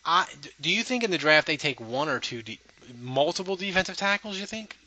[0.05, 0.25] I,
[0.61, 2.59] do you think in the draft they take one or two, de-
[2.99, 4.39] multiple defensive tackles?
[4.39, 4.77] You think?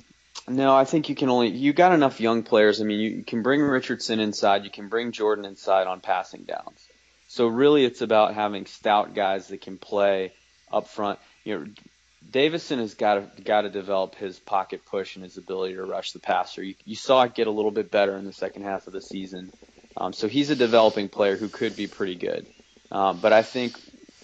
[0.49, 2.81] No, I think you can only you got enough young players.
[2.81, 6.43] I mean, you, you can bring Richardson inside, you can bring Jordan inside on passing
[6.43, 6.89] downs.
[7.29, 10.33] So really, it's about having stout guys that can play
[10.73, 11.19] up front.
[11.45, 11.67] You know,
[12.31, 16.13] Davison has got to got to develop his pocket push and his ability to rush
[16.13, 16.63] the passer.
[16.63, 19.01] You, you saw it get a little bit better in the second half of the
[19.01, 19.53] season.
[19.97, 22.47] Um, so he's a developing player who could be pretty good.
[22.93, 23.81] Um, but I think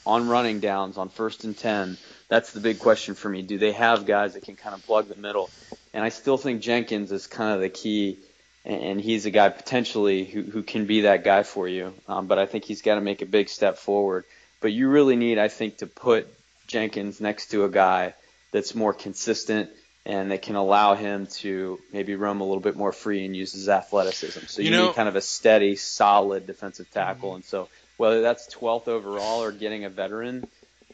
[0.07, 1.97] on running downs, on first and 10,
[2.29, 3.43] that's the big question for me.
[3.43, 5.51] Do they have guys that can kind of plug the middle?
[5.95, 8.19] And I still think Jenkins is kind of the key,
[8.65, 11.95] and he's a guy potentially who, who can be that guy for you.
[12.07, 14.25] Um, but I think he's got to make a big step forward.
[14.61, 16.27] But you really need, I think, to put
[16.67, 18.15] Jenkins next to a guy
[18.53, 19.71] that's more consistent
[20.05, 23.53] and that can allow him to maybe roam a little bit more free and use
[23.53, 24.47] his athleticism.
[24.47, 27.31] So you, you know, need kind of a steady, solid defensive tackle.
[27.31, 27.37] Mm-hmm.
[27.37, 27.69] And so
[27.99, 30.47] whether that's 12th overall or getting a veteran,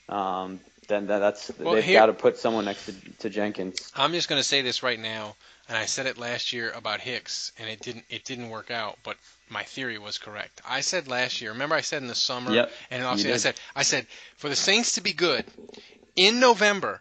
[0.09, 3.93] um, then that's well, they've got to put someone next to, to Jenkins.
[3.95, 5.37] I'm just going to say this right now,
[5.69, 8.99] and I said it last year about Hicks, and it didn't it didn't work out,
[9.03, 9.17] but
[9.49, 10.61] my theory was correct.
[10.69, 11.53] I said last year.
[11.53, 14.57] Remember, I said in the summer yep, and in I said I said for the
[14.57, 15.45] Saints to be good
[16.17, 17.01] in November,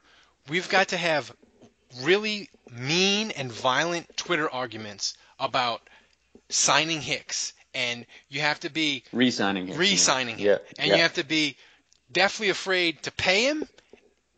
[0.49, 1.33] we've got to have
[2.01, 5.81] really mean and violent Twitter arguments about
[6.49, 9.77] signing Hicks and you have to be re-signing him.
[9.77, 10.47] Re-signing him.
[10.47, 10.57] Yeah.
[10.79, 10.95] And yeah.
[10.95, 11.57] you have to be
[12.11, 13.67] definitely afraid to pay him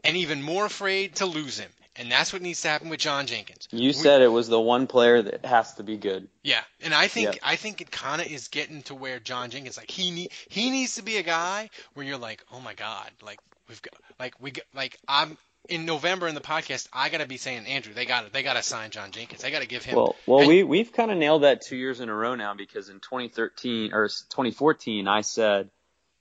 [0.04, 1.70] and even more afraid to lose him.
[1.98, 3.70] And that's what needs to happen with John Jenkins.
[3.72, 6.28] You we, said it was the one player that has to be good.
[6.44, 9.78] Yeah, and I think I think it kind of is getting to where John Jenkins
[9.78, 13.10] like he need, he needs to be a guy where you're like, oh my god,
[13.24, 15.38] like we've got like we got, like I'm
[15.70, 18.44] in November in the podcast, I got to be saying Andrew, they got to they
[18.44, 19.42] got to sign John Jenkins.
[19.42, 19.96] They got to give him.
[19.96, 22.90] Well, well, we we've kind of nailed that two years in a row now because
[22.90, 25.70] in 2013 or 2014, I said,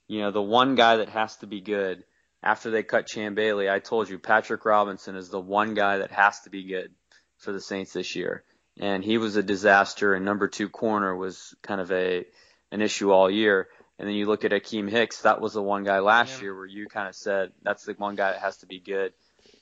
[0.07, 2.03] you know, the one guy that has to be good
[2.43, 6.11] after they cut Champ Bailey, I told you Patrick Robinson is the one guy that
[6.11, 6.91] has to be good
[7.37, 8.43] for the Saints this year,
[8.79, 10.13] and he was a disaster.
[10.13, 12.25] And number two corner was kind of a
[12.71, 13.67] an issue all year.
[13.97, 16.43] And then you look at Akiem Hicks, that was the one guy last yeah.
[16.43, 19.13] year where you kind of said that's the one guy that has to be good.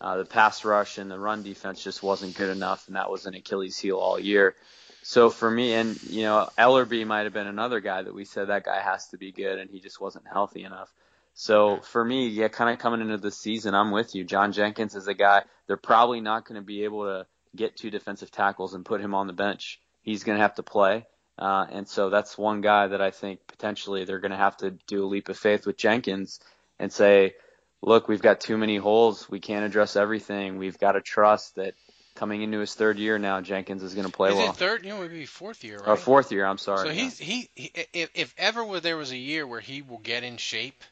[0.03, 3.25] Uh, the pass rush and the run defense just wasn't good enough, and that was
[3.25, 4.53] an Achilles heel all year.
[5.01, 8.49] So for me, and you know, Ellerbe might have been another guy that we said
[8.49, 10.91] that guy has to be good, and he just wasn't healthy enough.
[11.35, 14.25] So for me, yeah, kind of coming into the season, I'm with you.
[14.25, 17.89] John Jenkins is a guy they're probably not going to be able to get two
[17.89, 19.79] defensive tackles and put him on the bench.
[20.01, 21.05] He's going to have to play.
[21.39, 24.71] Uh, and so that's one guy that I think potentially they're going to have to
[24.85, 26.39] do a leap of faith with Jenkins
[26.77, 27.35] and say,
[27.83, 29.29] look, we've got too many holes.
[29.29, 30.57] We can't address everything.
[30.57, 31.75] We've got to trust that
[32.15, 34.51] coming into his third year now, Jenkins is going to play Is well.
[34.51, 34.83] it third?
[34.83, 35.89] You know, maybe fourth year, uh, right?
[35.89, 36.87] Or fourth year, I'm sorry.
[36.87, 37.09] So yeah.
[37.09, 40.83] he, he if, if ever there was a year where he will get in shape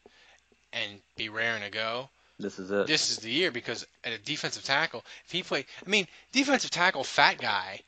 [0.74, 2.88] and be raring to go, this is it.
[2.88, 6.72] this is the year because at a defensive tackle, if he play, I mean, defensive
[6.72, 7.82] tackle, fat guy.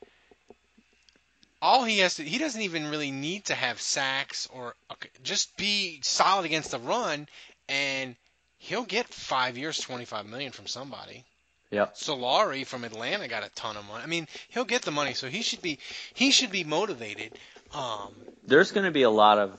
[1.60, 4.74] All he has to, he doesn't even really need to have sacks or
[5.22, 7.26] just be solid against the run,
[7.70, 8.16] and
[8.64, 11.24] he'll get five years, twenty-five million from somebody.
[11.70, 11.94] Yep.
[11.94, 14.02] Soliai from Atlanta got a ton of money.
[14.02, 15.78] I mean, he'll get the money, so he should be
[16.14, 17.32] he should be motivated.
[17.72, 18.14] Um,
[18.46, 19.50] There's going to be a lot of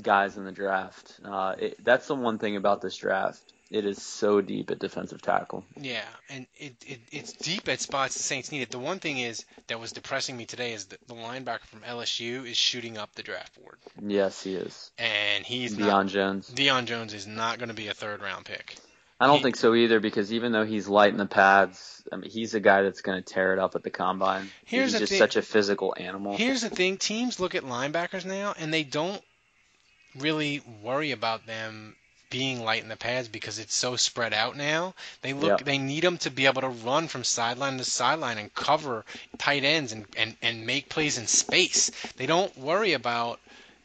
[0.00, 1.18] guys in the draft.
[1.24, 3.52] Uh, it, that's the one thing about this draft.
[3.74, 5.64] It is so deep at defensive tackle.
[5.76, 8.70] Yeah, and it, it it's deep at spots the Saints need it.
[8.70, 12.48] The one thing is that was depressing me today is that the linebacker from LSU
[12.48, 14.92] is shooting up the draft board, Yes, he is.
[14.96, 16.06] and he's Deion not.
[16.06, 16.50] Jones.
[16.54, 18.76] Deion Jones is not going to be a third round pick.
[19.18, 22.16] I don't He- think so either because even though he's light in the pads, I
[22.16, 24.50] mean, he's a guy that's going to tear it up at the combine.
[24.66, 26.36] Here's he's just thing- such a physical animal.
[26.36, 29.20] Here's the thing: teams look at linebackers now, and they don't
[30.16, 31.96] really worry about them
[32.34, 34.92] being light in the pads because it's so spread out now.
[35.22, 35.64] They look, Yeah.
[35.64, 39.04] they need them to be able to run from sideline to sideline and cover
[39.38, 41.92] tight ends and, and, and make plays in space.
[42.16, 43.38] They don't worry about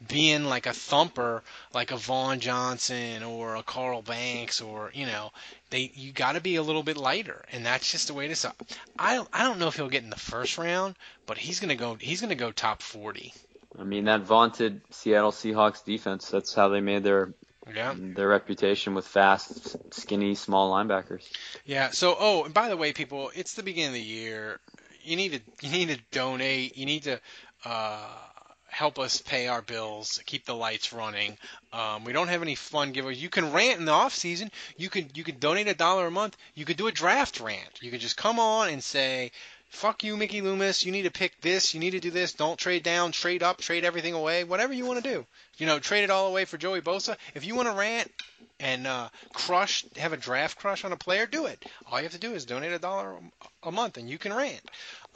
[0.08, 5.30] being like a thumper, like a Vaughan Johnson or a Carl Banks, or you know,
[5.68, 8.32] they you got to be a little bit lighter, and that's just the way it
[8.32, 8.44] is.
[8.98, 11.94] I I don't know if he'll get in the first round, but he's gonna go
[11.94, 13.32] he's gonna go top forty.
[13.78, 17.32] I mean, that vaunted Seattle Seahawks defense, that's how they made their
[17.74, 17.94] Yeah.
[17.96, 21.30] their reputation with fast, skinny, small linebackers.
[21.64, 21.90] Yeah.
[21.90, 24.60] So, oh, and by the way, people, it's the beginning of the year.
[25.02, 26.76] You need to you need to donate.
[26.76, 27.20] You need to
[27.64, 28.08] uh,
[28.66, 31.36] help us pay our bills, keep the lights running.
[31.72, 33.16] Um, we don't have any fun giveaways.
[33.16, 34.50] You can rant in the off season.
[34.76, 36.36] You could you could donate a dollar a month.
[36.54, 37.80] You could do a draft rant.
[37.80, 39.32] You could just come on and say.
[39.70, 40.84] Fuck you, Mickey Loomis.
[40.84, 41.74] You need to pick this.
[41.74, 42.34] You need to do this.
[42.34, 44.44] Don't trade down, trade up, trade everything away.
[44.44, 45.24] Whatever you want to do.
[45.58, 47.16] You know, trade it all away for Joey Bosa.
[47.34, 48.10] If you want to rant,
[48.60, 51.64] and uh, crush, have a draft crush on a player, do it.
[51.90, 53.16] All you have to do is donate a dollar
[53.62, 54.60] a month, and you can rant.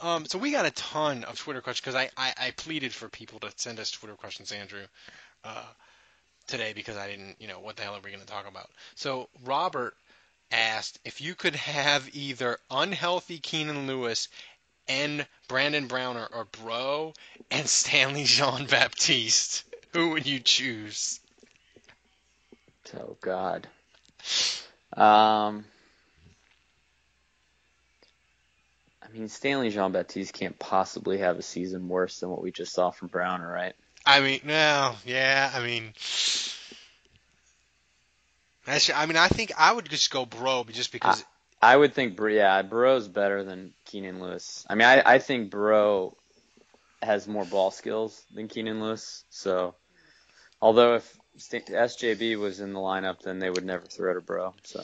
[0.01, 3.07] Um, so we got a ton of Twitter questions because I, I, I pleaded for
[3.07, 4.81] people to send us Twitter questions, Andrew,
[5.43, 5.63] uh,
[6.47, 8.69] today because I didn't, you know, what the hell are we going to talk about?
[8.95, 9.95] So Robert
[10.51, 14.27] asked if you could have either unhealthy Keenan Lewis
[14.87, 17.13] and Brandon Browner or Breaux
[17.51, 21.19] and Stanley Jean Baptiste, who would you choose?
[22.97, 23.67] Oh God.
[24.95, 25.65] Um,
[29.01, 32.73] I mean, Stanley Jean Baptiste can't possibly have a season worse than what we just
[32.73, 33.73] saw from Browner, right?
[34.05, 35.93] I mean, no, yeah, I mean,
[38.65, 41.23] that's, I mean, I think I would just go Breaux, just because,
[41.61, 44.65] I would think, yeah, Breaux's better than Keenan Lewis.
[44.69, 46.15] I mean, I, I think Breaux
[47.01, 49.23] has more ball skills than Keenan Lewis.
[49.29, 49.75] So,
[50.61, 54.53] although if SJB was in the lineup, then they would never throw to Breaux.
[54.63, 54.83] So,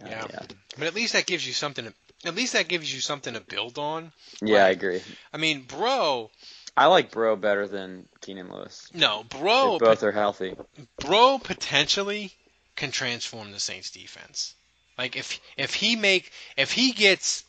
[0.00, 0.26] yeah, Yeah.
[0.30, 0.42] yeah,
[0.78, 1.84] but at least that gives you something.
[1.86, 1.94] To,
[2.28, 4.12] at least that gives you something to build on.
[4.40, 5.02] Yeah, I agree.
[5.32, 6.30] I mean, Breaux,
[6.76, 8.90] I like Breaux better than Keenan Lewis.
[8.94, 10.56] no, Breaux, if both are healthy.
[11.00, 12.32] Breaux potentially
[12.76, 14.54] can transform the Saints defense.
[14.98, 17.44] Like if if he make if he gets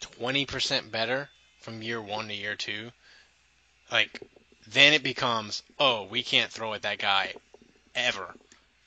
[0.00, 1.28] twenty percent better
[1.60, 2.90] from year one to year two,
[3.90, 4.20] like
[4.68, 7.34] then it becomes oh we can't throw at that guy
[7.94, 8.34] ever.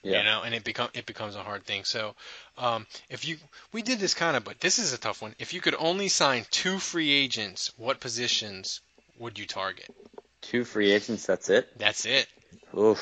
[0.03, 0.19] Yeah.
[0.19, 1.83] You know, and it become it becomes a hard thing.
[1.83, 2.15] So,
[2.57, 3.37] um, if you
[3.71, 5.35] we did this kind of, but this is a tough one.
[5.37, 8.81] If you could only sign two free agents, what positions
[9.19, 9.93] would you target?
[10.41, 11.67] Two free agents, that's it.
[11.77, 12.27] That's it.
[12.75, 12.99] Oof,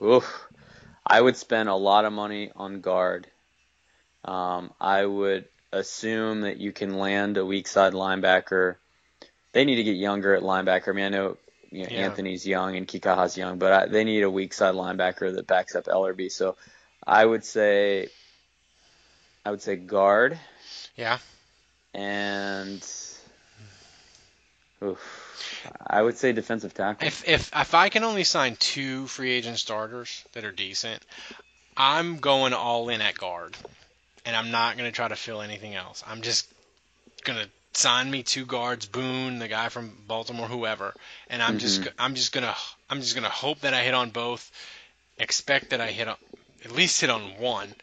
[0.00, 0.47] oof.
[1.08, 3.26] I would spend a lot of money on guard.
[4.24, 8.76] Um, I would assume that you can land a weak side linebacker.
[9.52, 10.88] They need to get younger at linebacker.
[10.88, 11.36] I mean, I know,
[11.70, 12.10] you know Yeah.
[12.10, 15.74] Anthony's young and Kikaha's young, but I, they need a weak side linebacker that backs
[15.74, 16.30] up Ellerbe.
[16.30, 16.56] So
[17.06, 18.08] I would say,
[19.46, 20.38] I would say guard
[20.96, 21.18] Yeah.
[21.94, 22.86] and,
[24.82, 25.27] oof,
[25.86, 27.06] I would say defensive tackle.
[27.06, 31.02] If if if I can only sign two free agent starters that are decent,
[31.76, 33.56] I'm going all in at guard,
[34.24, 36.02] and I'm not going to try to fill anything else.
[36.06, 36.46] I'm just
[37.24, 40.94] going to sign me two guards, Boone, the guy from Baltimore, whoever,
[41.30, 41.92] and I'm just Mhm.
[41.98, 42.56] I'm just gonna
[42.90, 44.50] I'm just gonna hope that I hit on both,
[45.18, 46.16] expect that I hit on
[46.64, 47.74] at least hit on one.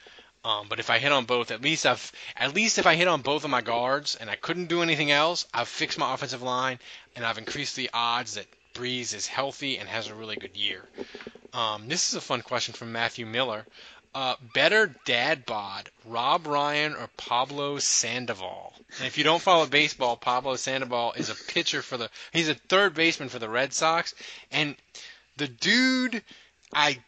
[0.46, 3.08] Um, but if I hit on both, at least I've at least if I hit
[3.08, 6.44] on both of my guards and I couldn't do anything else, I've fixed my offensive
[6.44, 6.78] line
[7.16, 10.88] and I've increased the odds that Brees is healthy and has a really good year.
[11.52, 13.66] Um, this is a fun question from Matthew Miller.
[14.14, 18.74] Uh, better dad bod, Rob Ryan or Pablo Sandoval?
[19.00, 22.10] And if you don't follow baseball, Pablo Sandoval is a pitcher for the.
[22.32, 24.14] He's a third baseman for the Red Sox,
[24.52, 24.76] and
[25.38, 26.22] the dude,
[26.72, 27.00] I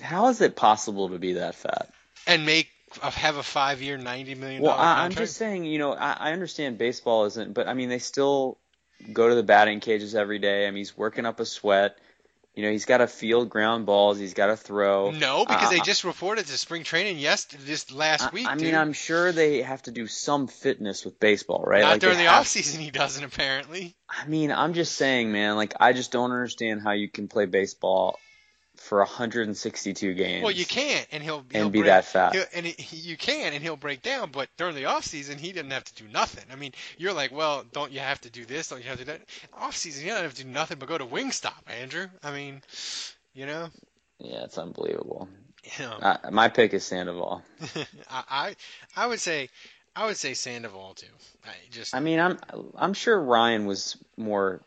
[0.00, 1.90] How is it possible to be that fat?
[2.28, 2.68] And make
[3.02, 5.92] uh, have a five year, ninety million Well, dollar I, I'm just saying, you know,
[5.94, 8.58] I, I understand baseball isn't, but I mean, they still
[9.12, 10.66] go to the batting cages every day.
[10.66, 11.98] I mean, he's working up a sweat.
[12.54, 14.18] You know, he's got to field ground balls.
[14.18, 15.12] He's got to throw.
[15.12, 18.48] no, because I- they just reported to spring training yesterday, this last I, week.
[18.48, 18.74] I mean.
[18.74, 21.82] I'm sure they have to do some fitness with baseball, right?
[21.82, 22.80] not Like, during the off season.
[22.80, 23.94] He doesn't apparently.
[24.08, 25.54] I mean, I'm just saying, man.
[25.54, 28.18] Like, I just don't understand how you can play baseball
[28.78, 30.42] for 162 games.
[30.42, 32.34] Well, you can't, and he'll and he'll be break, that fat.
[32.54, 34.30] and he, you can, and he'll break down.
[34.30, 36.44] But during the off season, he didn't have to do nothing.
[36.52, 38.68] I mean, you're like, well, don't you have to do this?
[38.68, 39.22] Don't you have to do that?
[39.54, 42.06] Off season, you don't have to do nothing but go to Wingstop, Andrew.
[42.22, 42.62] I mean,
[43.34, 43.68] you know,
[44.18, 45.28] Yeah, it's unbelievable.
[45.64, 45.98] you know.
[46.00, 47.42] I, my pick is Sandoval.
[48.10, 48.56] I, I
[48.96, 49.50] I would say
[49.94, 51.06] I would say Sandoval too.
[51.44, 52.38] I just I mean, I'm
[52.76, 54.60] I'm sure Ryan was more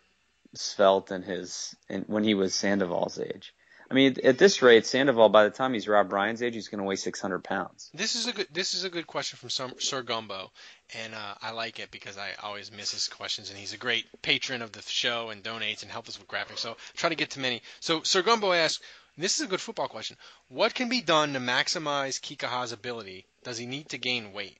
[0.54, 3.54] svelte than his in, when he was Sandoval's age.
[3.92, 6.80] I mean, at this rate, Sandoval, by the time he's Rob Ryan's age, he's going
[6.80, 7.90] to weigh 600 pounds.
[7.94, 8.48] This is a good.
[8.54, 10.52] This is a good question from Sir, Sir Gumbo,
[10.98, 14.06] and uh, I like it because I always miss his questions, and he's a great
[14.22, 16.60] patron of the show and donates and helps us with graphics.
[16.60, 17.62] So try to get to many.
[17.82, 18.82] So Sir Gumbo asks,
[19.18, 20.16] this is a good football question.
[20.48, 23.26] What can be done to maximize Kikaha's ability?
[23.44, 24.58] Does he need to gain weight?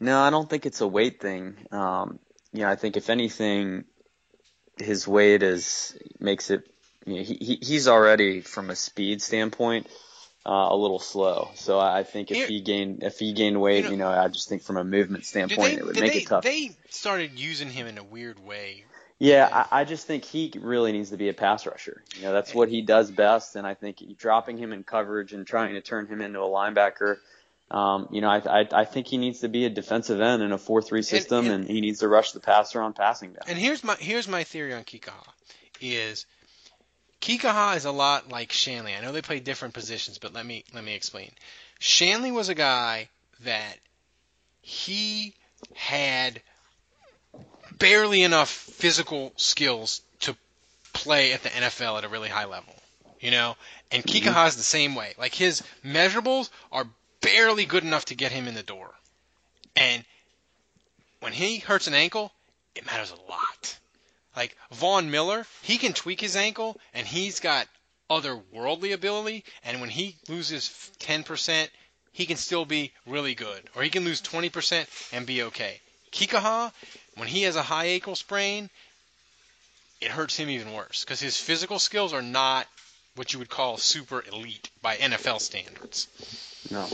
[0.00, 1.56] No, I don't think it's a weight thing.
[1.70, 2.18] Um,
[2.52, 3.84] you know, I think if anything,
[4.78, 6.68] his weight is makes it.
[7.06, 9.86] You he, he he's already from a speed standpoint
[10.44, 11.50] uh, a little slow.
[11.54, 14.28] So I think if Here- he gained if he gained weight, know- you know, I
[14.28, 16.44] just think from a movement standpoint, they, it would make they, it tough.
[16.44, 18.84] they started using him in a weird way.
[19.18, 22.02] Yeah, I, I just think he really needs to be a pass rusher.
[22.16, 25.46] You know, that's what he does best, and I think dropping him in coverage and
[25.46, 27.16] trying to turn him into a linebacker.
[27.70, 30.52] Um, you know, I, I I think he needs to be a defensive end in
[30.52, 33.44] a four-three system, and- and, he needs to rush the passer on passing down.
[33.48, 35.26] And here's my here's my theory on Kikaha
[35.80, 36.26] is
[37.20, 38.96] Kikaha is a lot like Shanle.
[38.96, 41.30] I know they play different positions, but let me let me explain.
[41.80, 43.08] Shanle was a guy
[43.40, 43.78] that
[44.62, 45.34] he
[45.74, 46.40] had
[47.78, 50.36] barely enough physical skills to
[50.92, 52.74] play at the NFL at a really high level.
[53.20, 53.56] You know?
[53.90, 54.28] And mm-hmm.
[54.28, 55.14] Kikaha is the same way.
[55.18, 56.86] Like his measurables are
[57.20, 58.90] barely good enough to get him in the door.
[59.76, 60.04] And
[61.20, 62.32] when he hurts an ankle,
[62.74, 63.78] it matters a lot.
[64.36, 67.66] Like Von Miller, he can tweak his ankle and he's got
[68.10, 69.44] otherworldly ability.
[69.64, 70.68] And when he loses
[71.00, 71.68] 10%,
[72.12, 73.68] he can still be really good.
[73.74, 75.80] Or he can lose 20% and be okay.
[76.12, 76.72] Kikaha,
[77.14, 78.70] when he has a high ankle sprain,
[80.00, 82.66] it hurts him even worse because his physical skills are not
[83.16, 86.08] what you would call super elite by NFL standards.
[86.70, 86.86] No,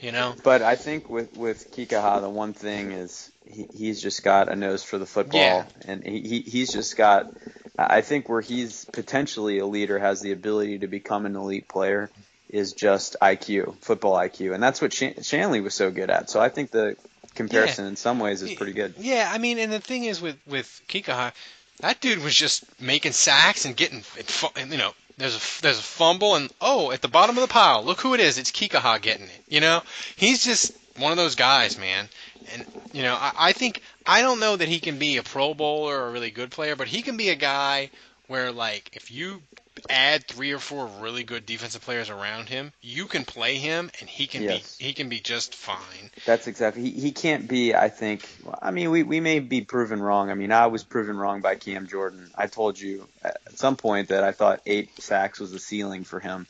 [0.00, 0.34] You know?
[0.42, 4.56] but I think with with Kikaha, the one thing is he, he's just got a
[4.56, 5.64] nose for the football, Yeah.
[5.86, 7.30] and he, he he's just got.
[7.78, 12.08] I think where he's potentially a leader, has the ability to become an elite player,
[12.48, 16.30] is just IQ, football IQ, and that's what Shan- Shanle was so good at.
[16.30, 16.96] So I think the
[17.34, 18.94] comparison in some ways is pretty good.
[18.98, 21.32] Yeah, I mean, and the thing is with with Kikaha,
[21.80, 25.62] that dude was just making sacks and getting, it fu- and, you know, there's a
[25.62, 28.38] there's a fumble and oh, at the bottom of the pile, look who it is.
[28.38, 29.44] It's Kikaha getting it.
[29.48, 29.82] You know,
[30.16, 32.08] he's just one of those guys, man.
[32.52, 35.54] And you know, I, I think I don't know that he can be a Pro
[35.54, 37.90] Bowler or a really good player, but he can be a guy
[38.26, 39.42] where like if you
[39.88, 44.08] add three or four really good defensive players around him, you can play him and
[44.08, 44.76] he can Yes.
[44.76, 46.10] be he can be just fine.
[46.26, 46.82] That's exactly.
[46.82, 47.74] He, he can't be.
[47.74, 48.26] I think.
[48.60, 50.30] I mean, we, we may be proven wrong.
[50.30, 52.30] I mean, I was proven wrong by Cam Jordan.
[52.34, 56.20] I told you at some point that I thought eight sacks was the ceiling for
[56.20, 56.46] him,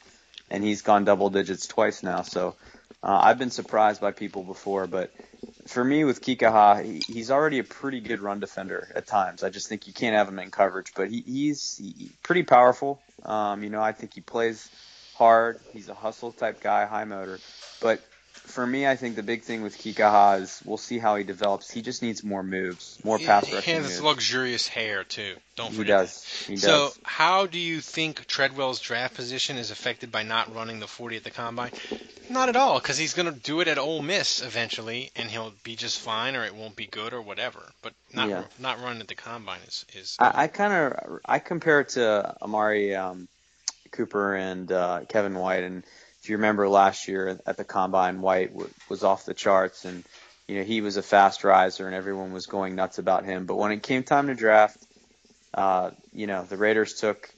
[0.51, 2.23] and he's gone double digits twice now.
[2.23, 2.57] So
[3.05, 5.11] uh, I've been surprised by people before, but
[5.67, 9.43] for me with Kikaha, he, he's already a pretty good run defender at times.
[9.43, 12.99] I just think you can't have him in coverage, but he, he's he, pretty powerful.
[13.23, 14.71] Um, you know, I think he plays
[15.17, 15.61] hard.
[15.75, 17.39] He's a hustle type guy, high motor,
[17.83, 18.01] but
[18.47, 21.71] for me, I think the big thing with Kikaha is we'll see how he develops.
[21.71, 24.03] He just needs more moves, more pass he has moves.
[24.03, 25.35] luxurious hair too.
[25.57, 26.25] Don't he does.
[26.47, 26.99] He So, does.
[27.05, 31.25] how do you think Treadwell's draft position is affected by not running the 40 at
[31.25, 31.73] the combine?
[32.29, 35.53] Not at all, because he's going to do it at Ole Miss eventually, and he'll
[35.63, 37.61] be just fine, or it won't be good, or whatever.
[37.83, 38.45] But not Yeah.
[38.59, 40.17] not running at the combine is is.
[40.19, 43.29] I, I kind of I compare it to Amari um,
[43.93, 45.85] Cooper and uh, Kevin White, and
[46.25, 50.03] if you remember last year at the combine, White w- was off the charts, and
[50.49, 53.45] you know he was a fast riser, and everyone was going nuts about him.
[53.45, 54.79] But when it came time to draft,
[55.53, 57.29] uh, you know the Raiders took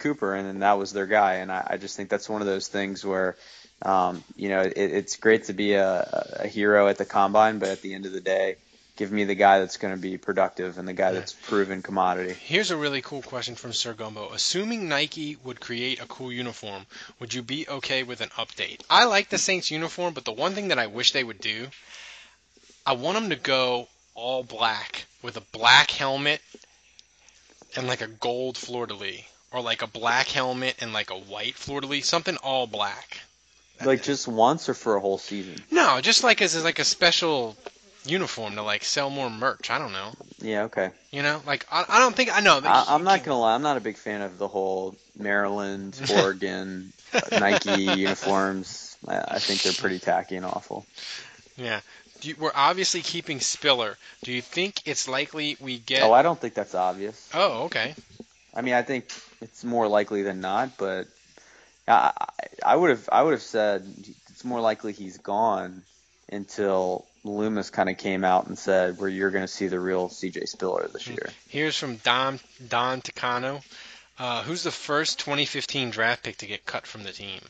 [0.00, 2.46] Cooper, and then that was their guy, and I, I just think that's one of
[2.46, 3.36] those things where.
[3.84, 7.68] Um, you know, it, it's great to be a, a hero at the combine, but
[7.68, 8.54] at the end of the day,
[8.96, 11.20] give me the guy that's going to be productive and the guy Yeah.
[11.20, 12.34] that's proven commodity.
[12.34, 14.30] Here's a really cool question from Sir Gumbo.
[14.32, 16.86] Assuming Nike would create a cool uniform,
[17.18, 18.80] would you be okay with an update?
[18.90, 21.68] I like the Saints uniform, but the one thing that I wish they would do,
[22.84, 26.40] I want them to go all black with a black helmet
[27.76, 31.14] and like a gold fleur de lis, or like a black helmet and like a
[31.18, 33.20] white fleur de lis, something all black.
[33.84, 35.56] Like just once or for a whole season?
[35.70, 37.56] No, just like as like a special
[38.04, 39.70] uniform to like sell more merch.
[39.70, 40.12] I don't know.
[40.40, 40.90] Yeah, okay.
[41.10, 42.60] You know, like I, I don't think I know.
[42.62, 43.54] I, I'm not gonna lie.
[43.54, 46.92] I'm not a big fan of the whole Maryland, Oregon,
[47.32, 48.96] Nike uniforms.
[49.06, 50.86] I, I think they're pretty tacky and awful.
[51.56, 51.80] Yeah.
[52.20, 53.96] Do you, we're obviously keeping Spiller.
[54.22, 56.04] Do you think it's likely we get?
[56.04, 57.28] Oh, I don't think that's obvious.
[57.34, 57.96] Oh, okay.
[58.54, 59.06] I mean, I think
[59.40, 61.08] it's more likely than not, but
[61.88, 63.84] I would have I would have said
[64.30, 65.82] it's more likely he's gone
[66.30, 70.08] until Loomis kind of came out and said where you're going to see the real
[70.08, 71.30] CJ Spiller this year.
[71.48, 73.62] Here's from Don Don Tacano.
[74.18, 77.40] Uh, who's the first 2015 draft pick to get cut from the team?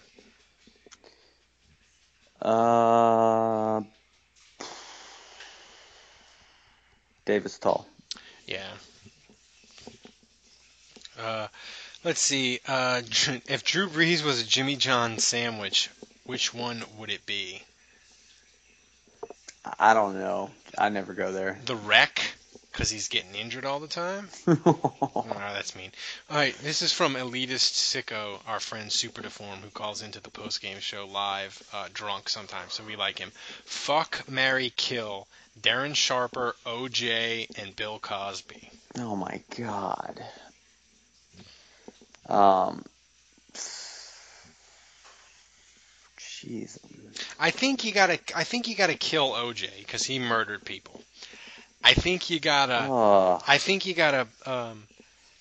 [2.41, 3.83] Uh,
[7.25, 7.87] Davis Tull.
[8.47, 8.67] Yeah.
[11.19, 11.47] Uh,
[12.05, 12.61] let's see.
[12.67, 13.03] Uh,
[13.49, 15.89] if Drew Brees was a Jimmy John sandwich,
[16.25, 17.63] which one would it be?
[19.79, 20.51] I don't know.
[20.77, 21.59] I never go there.
[21.67, 22.21] The wreck,
[22.73, 24.29] because he's getting injured all the time.
[25.25, 25.91] Oh, that's mean.
[26.31, 30.31] All right, this is from Elitist Sicko, our friend Super Deform, who calls into the
[30.31, 33.31] post game show live, uh, drunk sometimes, so we like him.
[33.65, 35.27] Fuck, marry, kill.
[35.61, 38.71] Darren Sharper, OJ, and Bill Cosby.
[38.99, 40.25] oh my god.
[42.29, 42.85] Um.
[46.43, 46.79] Jeez.
[47.39, 48.19] I think you gotta.
[48.35, 51.01] I think you gotta kill OJ because he murdered people.
[51.85, 52.87] I think you gotta.
[52.89, 53.41] Oh.
[53.47, 54.27] I think you gotta.
[54.47, 54.85] Um,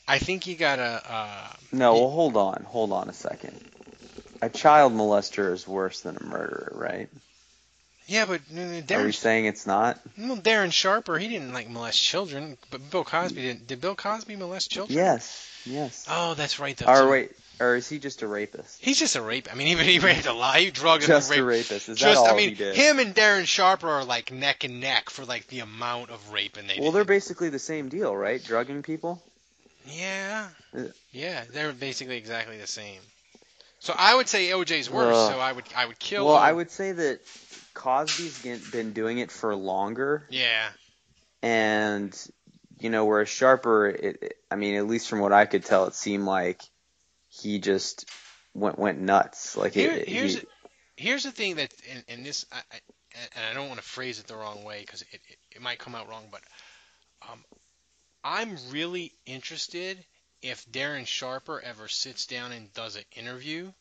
[0.08, 1.02] I think you gotta.
[1.08, 2.64] Uh, No, well, hold on.
[2.68, 3.60] Hold on a second.
[4.42, 7.10] A child molester is worse than a murderer, right?
[8.08, 10.00] yeah, but uh, Are we saying it's not?
[10.18, 13.68] Well, Darren Sharper, he didn't like molest children, but Bill Cosby didn't.
[13.68, 14.98] Did Bill Cosby molest children?
[14.98, 15.48] Yes.
[15.66, 16.06] Yes.
[16.10, 16.76] Oh, that's right.
[16.76, 17.10] Though, too.
[17.10, 17.32] wait,
[17.62, 18.80] or is he just a rapist?
[18.84, 19.54] He's just a rapist.
[19.56, 20.58] I mean, even he, he raped a lot.
[20.58, 21.72] He drugged Just and a rapist.
[21.72, 22.76] Is that Just, all I mean, he did?
[22.76, 26.68] him and Darren Sharper are like neck and neck for like the amount of raping
[26.68, 26.98] they do Well, did.
[26.98, 28.44] they're basically the same deal, right?
[28.44, 29.22] Drugging people.
[29.88, 30.48] Yeah.
[30.78, 33.00] Uh, Yeah, they're basically exactly the same.
[33.80, 35.16] So I would say OJ's worse.
[35.16, 35.32] Ugh.
[35.34, 36.26] so I would I would kill.
[36.26, 37.20] Well, O- I would say that
[37.74, 38.42] Cosby's
[38.72, 40.68] been doing it for longer, Yeah.
[41.42, 42.16] and
[42.80, 45.94] you know, whereas Sharper, it- I mean, at least from what I could tell, it
[45.96, 46.62] seemed like
[47.32, 48.10] he just
[48.54, 49.56] went went nuts.
[49.58, 50.48] Like Here, it, here's he,
[50.98, 52.80] here's the thing that and, and this I, I,
[53.36, 55.80] and I don't want to phrase it the wrong way because it, it, it might
[55.80, 56.42] come out wrong, but
[57.30, 57.44] um,
[58.24, 60.04] I'm really interested
[60.42, 63.72] if Darren Sharper ever sits down and does an interview.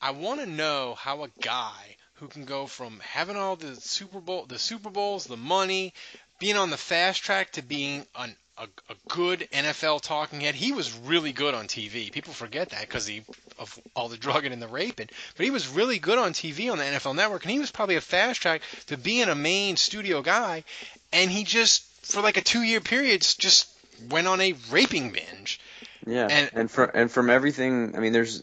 [0.00, 4.20] I want to know how a guy who can go from having all the Super
[4.20, 5.94] Bowl, the Super Bowls, the money,
[6.38, 10.54] being on the fast track to being an, a, a good NFL talking head.
[10.54, 12.10] He was really good on TV.
[12.12, 13.22] People forget that because he
[13.58, 15.08] of all the drugging and the raping.
[15.36, 17.96] But he was really good on TV on the NFL Network, and he was probably
[17.96, 20.64] a fast track to being a main studio guy.
[21.12, 23.68] And he just, for like a two-year period, just
[24.10, 25.60] went on a raping binge.
[26.06, 28.42] yeah, and- and, from and from everything, I mean, there's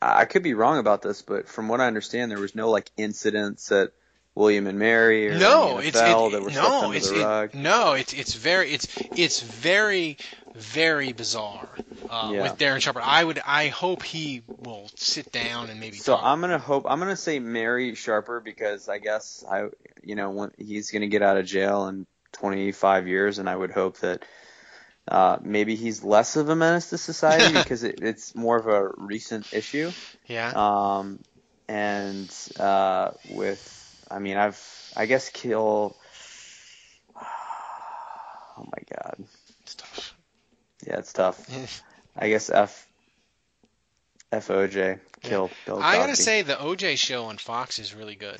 [0.00, 2.90] I could be wrong about this, but from what I understand, there was no like
[2.96, 3.92] incidents at
[4.34, 7.92] William and marry or no, it's it, that were no, under it's the it- no,
[7.92, 10.16] it's it's very it's it's very
[10.54, 11.68] very bizarre
[12.08, 12.42] uh, Yeah.
[12.42, 13.00] with Darren Sharper.
[13.02, 16.24] I would I hope he will sit down and maybe So talk.
[16.24, 19.68] I'm gonna hope I'm gonna say Mary Sharper because I guess I
[20.02, 23.70] you know when he's gonna get out of jail in 25 years, and I would
[23.70, 24.24] hope that
[25.08, 28.88] uh, maybe he's less of a menace to society because it, it's more of a
[28.96, 29.90] recent issue.
[30.26, 30.52] yeah.
[30.54, 31.18] Um,
[31.68, 33.78] and uh, with
[34.12, 34.60] I mean I've
[34.96, 35.96] I guess kill.
[38.58, 39.24] Oh my god,
[39.62, 40.14] It's tough.
[40.86, 41.82] yeah, it's tough.
[42.16, 42.86] I guess F
[44.30, 48.38] FOJ kill Bill I gotta say the OJ show on Fox is really good.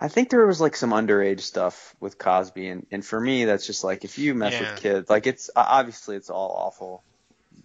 [0.00, 3.66] I think there was like some underage stuff with Cosby, and, and for me, that's
[3.66, 4.72] just like if you mess Yeah.
[4.72, 7.02] with kids, like it's obviously it's all awful,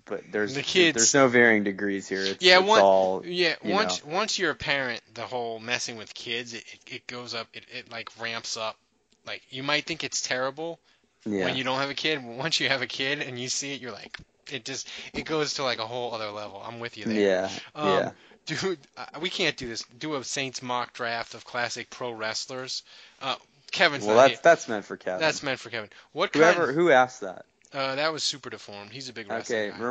[0.06, 2.24] but there's The kids- there's no varying degrees here.
[2.24, 6.14] It's, Yeah, it's one- all Yeah, once once you're a parent, the whole messing with
[6.14, 8.78] kids, it, it, goes up, it, it like ramps up.
[9.26, 10.80] Like you might think it's terrible
[11.26, 11.46] yeah.
[11.46, 13.80] when you don't have a kid, once you have a kid and you see it,
[13.82, 14.18] you're like,
[14.52, 16.62] it just it goes to like a whole other level.
[16.66, 17.20] I'm with you there.
[17.20, 18.12] yeah, Um, yeah.
[18.46, 19.84] Dude, uh, we can't do this.
[20.00, 22.84] Do a Saints mock draft of classic pro wrestlers.
[23.22, 23.36] Uh,
[23.72, 24.98] Kevin's Well, that's that's meant for.
[24.98, 25.22] Kevin.
[25.22, 25.90] That's meant for Kevin.
[26.12, 26.76] What Whoever kind?
[26.76, 27.46] who asked that.
[27.74, 28.92] Uh, that was super deformed.
[28.92, 29.82] He's a big wrestling Okay,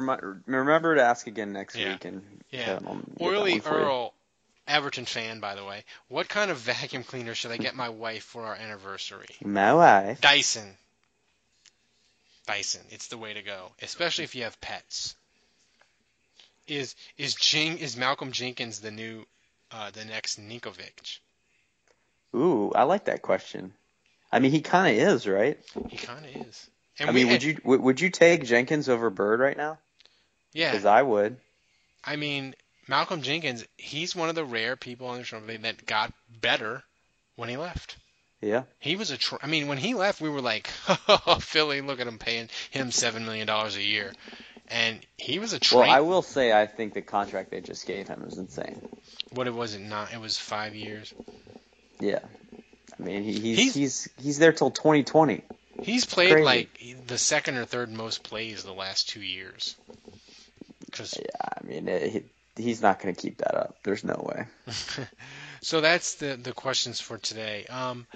[0.47, 1.93] remember to ask again next Yeah.
[1.93, 2.65] week, and Yeah.
[2.65, 3.63] Kevin will get Oily you.
[3.65, 4.15] Earl,
[4.69, 5.85] Everton fan, by the way.
[6.09, 9.35] What kind of vacuum cleaner should I get my wife for our anniversary?
[9.45, 10.21] My wife.
[10.21, 10.77] Dyson.
[12.47, 12.83] Dyson.
[12.91, 15.17] It's the way to go, especially if you have pets.
[16.69, 19.27] Is is Jing is Malcolm Jenkins the new
[19.73, 21.19] uh, the next Ninkovich?
[22.35, 23.73] Ooh, I like that question.
[24.31, 25.59] I mean, he kind of is, right?
[25.89, 26.71] He kind of is.
[27.03, 29.79] And I we- mean, would you would, you take Jenkins over Byrd right now?
[30.53, 30.71] Yeah.
[30.71, 31.37] Because I would.
[32.05, 32.55] I mean,
[32.89, 33.65] Malcolm Jenkins.
[33.77, 36.83] He's one of the rare people on the show that got better
[37.37, 37.97] when he left.
[38.41, 38.65] Yeah.
[38.81, 39.17] He was a.
[39.17, 40.67] Tr- I mean, when he left, we were like,
[41.41, 44.13] Philly, look at him paying him seven million dollars a year,
[44.69, 45.89] and he was a Well.
[45.89, 48.81] I will say I think the contract they just gave him is insane.
[49.33, 50.13] what it was it not?
[50.13, 51.15] It was five years.
[52.01, 52.19] Yeah.
[52.99, 55.43] I mean, he, he's, He's- he's he's there till 2020.
[55.85, 56.45] He's played Crazy.
[56.45, 59.77] like the second or third most plays the last two years.
[60.93, 62.13] 'Cause- Yeah, I mean, it,
[62.57, 63.77] he, he's not going to keep that up.
[63.83, 64.47] There's no way.
[65.63, 67.65] so that's the the questions for today.
[67.67, 68.07] Um,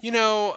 [0.00, 0.56] you know,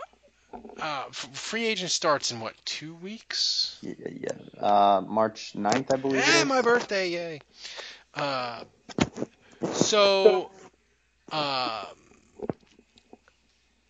[0.82, 3.78] uh, f- free agent starts in what two weeks?
[3.82, 4.62] Yeah, yeah.
[4.62, 6.20] Uh, March 9th, I believe.
[6.22, 7.40] it Yeah, my birthday, yay.
[8.14, 8.64] Uh,
[9.74, 10.52] so,
[11.32, 11.86] uh,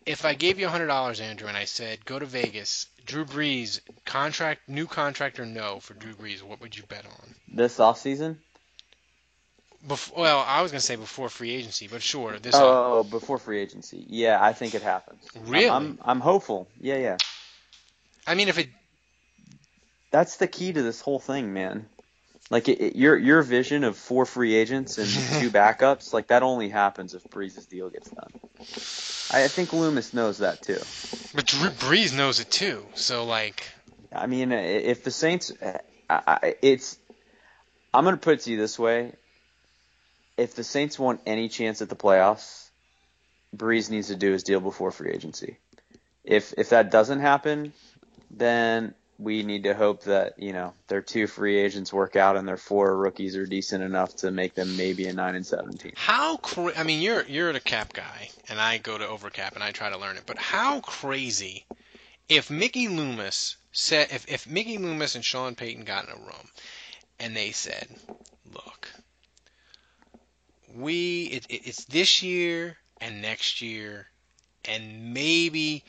[0.09, 3.25] if I gave you a hundred dollars, Andrew, and I said go to Vegas, Drew
[3.25, 7.35] Brees contract, new contract or no for Drew Brees, what would you bet on?
[7.47, 8.39] This off season?
[9.87, 12.55] Before, well, I was gonna say before free agency, but sure, this.
[12.55, 14.03] Oh, off- oh, oh, before free agency.
[14.09, 15.23] Yeah, I think it happens.
[15.35, 15.69] I'm- Really?
[15.69, 16.67] I'm, I'm hopeful.
[16.81, 17.17] Yeah, yeah.
[18.25, 18.69] I mean, if it,
[20.11, 21.87] That's the key to this whole thing, man.
[22.49, 25.07] Like it, it- your your vision of four free agents and
[25.39, 28.31] two backups, like that only happens if Brees's deal gets done.
[29.31, 30.79] I, I think Loomis knows that too.
[31.35, 32.85] but Drew Brees knows it too.
[32.95, 33.69] So like,
[34.13, 35.79] I mean, if the Saints, I,
[36.09, 36.97] I, it's,
[37.93, 39.13] I'm gonna put it to you this way:
[40.37, 42.69] if the Saints want any chance at the playoffs,
[43.55, 45.57] Brees needs to do his deal before free agency.
[46.23, 47.73] If if that doesn't happen,
[48.31, 52.47] then we need to hope that you know their two free agents work out and
[52.47, 55.91] their four rookies are decent enough to make them maybe a nine and seventeen.
[55.95, 59.63] how cra- I mean, you're you're the cap guy, and I go to overcap and
[59.63, 60.23] I try to learn it.
[60.25, 61.65] But how crazy
[62.29, 66.49] if Mickey Loomis said if if Mickey Loomis and Sean Payton got in a room
[67.19, 67.87] and they said,
[68.53, 68.89] "Look,
[70.73, 74.07] we it, it, it's this year and next year
[74.65, 75.83] and maybe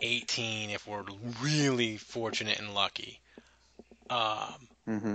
[0.00, 1.04] 2018 if we're
[1.42, 3.20] really fortunate and lucky."
[4.10, 5.14] Um, Mm-hmm.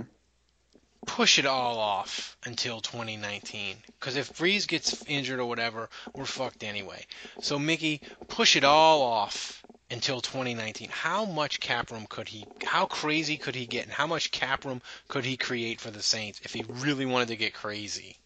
[1.06, 3.76] push it all off until 2019.
[3.98, 7.06] Because if Brees gets injured or whatever, we're fucked anyway.
[7.40, 10.88] So Mickey, push it all off until 2019.
[10.90, 12.46] How much cap room could he?
[12.64, 13.84] How crazy could he get?
[13.84, 17.28] And how much cap room could he create for the Saints if he really wanted
[17.28, 18.16] to get crazy?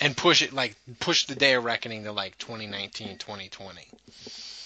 [0.00, 3.88] And push it like push the day of reckoning to like 2019, 2020.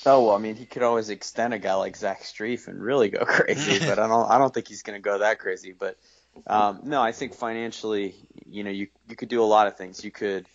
[0.06, 3.10] Oh well, I mean, he could always extend a guy like Zach Strief and really
[3.10, 4.30] go crazy, but I don't.
[4.30, 5.72] I don't think he's going to go that crazy.
[5.72, 5.96] But
[6.46, 8.14] um, no, I think financially,
[8.46, 10.04] you know, you you could do a lot of things.
[10.04, 10.46] You could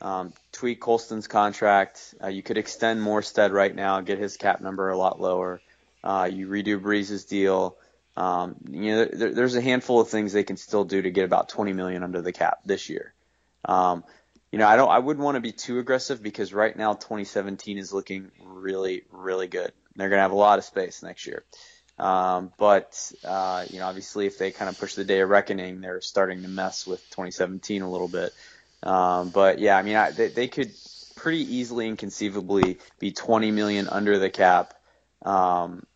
[0.00, 2.14] um, tweak Colston's contract.
[2.22, 5.60] Uh, you could extend Morstead right now, get his cap number a lot lower.
[6.04, 7.76] Uh, you redo Brees's deal.
[8.16, 11.24] Um, you know, there, there's a handful of things they can still do to get
[11.24, 13.14] about 20 million under the cap this year.
[13.64, 14.04] Um,
[14.52, 14.90] you know, I don't.
[14.90, 19.48] I wouldn't want to be too aggressive because right now 2017 is looking really, really
[19.48, 19.72] good.
[19.96, 21.42] They're going to have a lot of space next year.
[21.98, 25.80] Um, but uh, you know, obviously, if they kind of push the day of reckoning,
[25.80, 28.34] they're starting to mess with 2017 a little bit.
[28.82, 30.72] Um, but yeah, I mean, I, they, they could
[31.16, 34.74] pretty easily and conceivably be 20 million under the cap
[35.22, 35.86] um,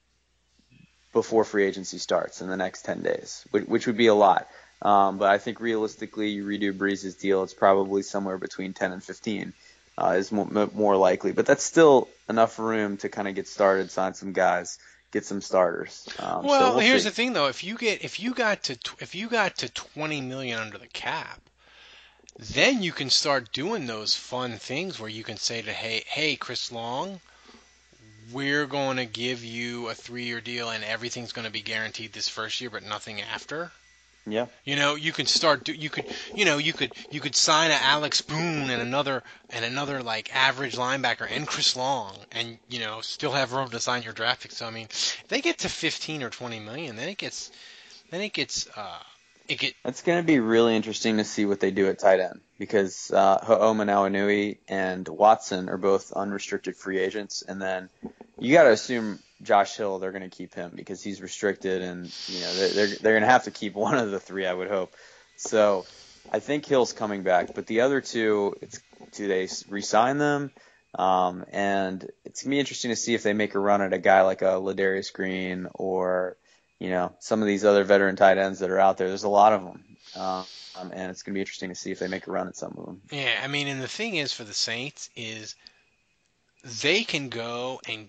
[1.13, 4.49] before free agency starts in the next 10 days, which, which would be a lot.
[4.83, 9.03] Um, but I think realistically, you redo Brees's deal, it's probably somewhere between 10 and
[9.03, 9.53] 15
[9.99, 11.33] uh, is more, more likely.
[11.33, 14.79] But that's still enough room to kind of get started, sign some guys,
[15.13, 16.07] get some starters.
[16.19, 17.09] Um, so well, we'll here's see.
[17.09, 17.47] the thing though.
[17.47, 20.89] If you get if you got to if you got to 20 million under the
[20.89, 21.41] cap,
[22.39, 26.37] then you can start doing those fun things where you can say to hey hey
[26.37, 27.21] Chris Long,
[28.33, 32.29] we're going to give you a three-year deal and everything's going to be guaranteed this
[32.29, 33.71] first year, but nothing after.
[34.27, 34.47] Yeah.
[34.65, 35.65] You know, you can start.
[35.65, 36.05] Do, you could,
[36.35, 40.35] you know, you could, you could sign a Alex Boone and another and another like
[40.35, 44.43] average linebacker and Chris Long, and you know, still have room to sign your draft
[44.43, 44.57] picks.
[44.57, 47.53] So I mean, if they get to 15 or 20 million, then it gets,
[48.11, 48.99] then it gets, uh,
[49.49, 49.75] it get.
[49.85, 53.13] It's going to be really interesting to see what they do at tight end because
[53.13, 57.89] uh, Hoomanawanui and Watson are both unrestricted free agents, and then
[58.41, 62.13] you got to assume Josh Hill they're going to keep him because he's restricted, and
[62.29, 64.53] you know they're they're, they're going to have to keep one of the three, I
[64.53, 64.95] would hope.
[65.37, 65.85] So
[66.33, 68.81] I think Hill's coming back, but the other two, it's
[69.13, 70.51] do they resign them?
[70.95, 73.99] Um, and it's gonna be interesting to see if they make a run at a
[73.99, 76.37] guy like a Ladarius Green or
[76.79, 79.09] you know some of these other veteran tight ends that are out there.
[79.09, 79.85] There's a lot of them,
[80.17, 82.75] um, and it's gonna be interesting to see if they make a run at some
[82.79, 83.03] of them.
[83.11, 85.55] Yeah, I mean, and the thing is for the Saints is
[86.83, 88.09] they can go and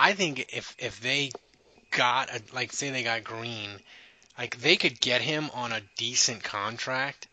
[0.00, 1.30] I think if if they
[1.90, 3.68] got a, like say they got Green,
[4.38, 7.28] like they could get him on a decent contract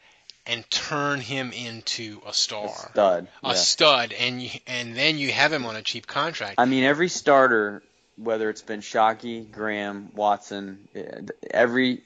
[0.45, 3.27] and turn him into a star, A stud.
[3.43, 3.53] a yeah.
[3.53, 6.55] stud, and you, and then you have him on a cheap contract.
[6.57, 7.83] I mean, every starter,
[8.17, 12.01] whether it's been Shockey, Graham, Watson, eh, every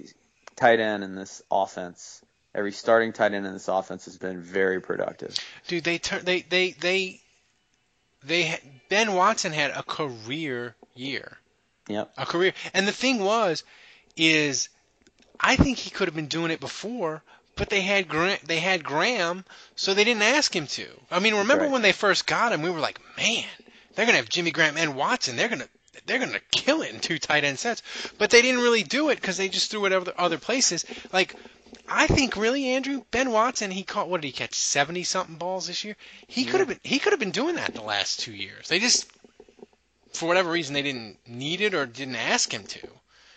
[0.56, 2.22] tight end in this offense,
[2.54, 5.36] every starting tight end in this offense has been very productive.
[5.68, 7.21] Dude, they turn they they they
[8.24, 8.60] they
[8.90, 11.38] Ben Watson had a career year.
[11.88, 12.14] Yep.
[12.18, 12.54] a career.
[12.74, 13.64] And the thing was,
[14.16, 14.70] is
[15.40, 17.24] I think he could have been doing it before,
[17.56, 19.44] but they had Gra- they had Graham,
[19.76, 20.88] so they didn't ask him to.
[21.10, 21.72] I mean, remember right.
[21.72, 22.62] when they first got him?
[22.62, 23.46] We were like, man,
[23.96, 25.36] they're gonna have Jimmy Graham and Watson.
[25.36, 25.68] They're gonna
[26.06, 27.82] they're gonna kill it in two tight end sets.
[28.18, 30.86] But they didn't really do it because they just threw it other other places.
[31.12, 31.36] Like.
[31.88, 33.72] I think really, Andrew Ben Watson.
[33.72, 34.54] He caught what did he catch?
[34.54, 35.96] Seventy something balls this year.
[36.28, 36.80] He could have been.
[36.84, 38.68] He could have been doing that the last two years.
[38.68, 39.12] They just,
[40.14, 42.88] for whatever reason, they didn't need it or didn't ask him to.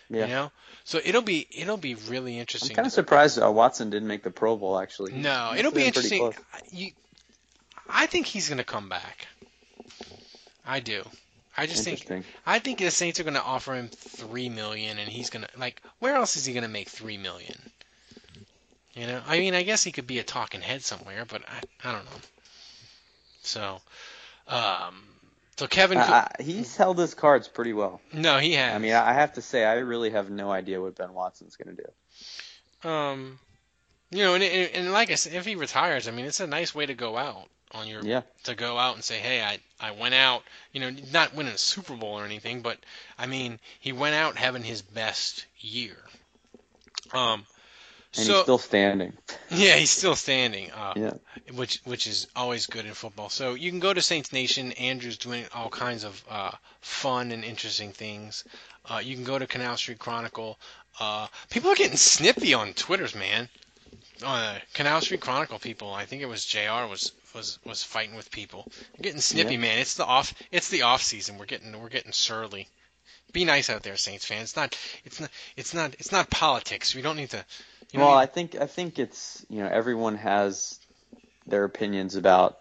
[0.09, 0.21] Yeah.
[0.21, 0.51] You know,
[0.83, 2.71] so it'll be it'll be really interesting.
[2.71, 4.79] I'm kind of surprised uh, Watson didn't make the Pro Bowl.
[4.79, 5.13] Actually.
[5.13, 6.31] No, must it'll be interesting.
[6.71, 6.91] You,
[7.89, 9.27] I think he's going to come back.
[10.65, 11.03] I do.
[11.57, 15.09] I just think I think the Saints are going to offer him three million, and
[15.09, 15.81] he's going to like.
[15.99, 17.57] Where else is he going to make three million?
[18.95, 21.89] You know, I mean, I guess he could be a talking head somewhere, but I,
[21.89, 22.21] I don't know.
[23.41, 23.81] So,
[24.47, 25.03] um,
[25.57, 27.99] so Kevin, I, I, he's held his cards pretty well.
[28.13, 28.73] no, he has.
[28.73, 31.57] I mean, I I have to say, I really have no idea what Ben Watson's
[31.57, 32.89] going to do.
[32.89, 33.39] Um,
[34.11, 36.47] you know, and, and, and like I said, if he retires, I mean, it's a
[36.47, 38.21] nice way to go out on your Yeah.
[38.43, 40.43] to go out and say, hey, I I went out.
[40.71, 42.77] You know, not winning a Super Bowl or anything, but
[43.17, 45.97] I mean, he went out having his best year.
[47.11, 47.45] Um,
[48.17, 49.13] And so he's still standing.
[49.51, 50.71] yeah, he's still standing.
[50.71, 51.13] Uh, Yeah.
[51.53, 53.29] which which is always good in football.
[53.29, 54.71] So you can go to Saints Nation.
[54.73, 56.51] Andrew's doing all kinds of uh,
[56.81, 58.43] fun and interesting things.
[58.89, 60.57] Uh, you can go to Canal Street Chronicle.
[60.99, 63.49] Uh, people are getting snippy on Twitters, man.
[64.23, 65.93] Uh, Canal Street Chronicle people.
[65.93, 66.87] I think it was Jr.
[66.89, 68.65] was was was fighting with people.
[68.93, 69.59] They're getting snippy, Yeah.
[69.59, 69.79] man.
[69.79, 70.33] It's the off.
[70.51, 71.37] It's the off season.
[71.37, 72.69] We're getting we're getting surly.
[73.33, 74.43] Be nice out there, Saints fans.
[74.43, 74.77] It's not.
[75.03, 75.29] It's not.
[75.57, 75.95] It's not.
[75.99, 76.95] It's not politics.
[76.95, 77.43] We don't need to.
[77.95, 80.79] You know, well, you- I think I think it's you know everyone has
[81.47, 82.57] their opinions about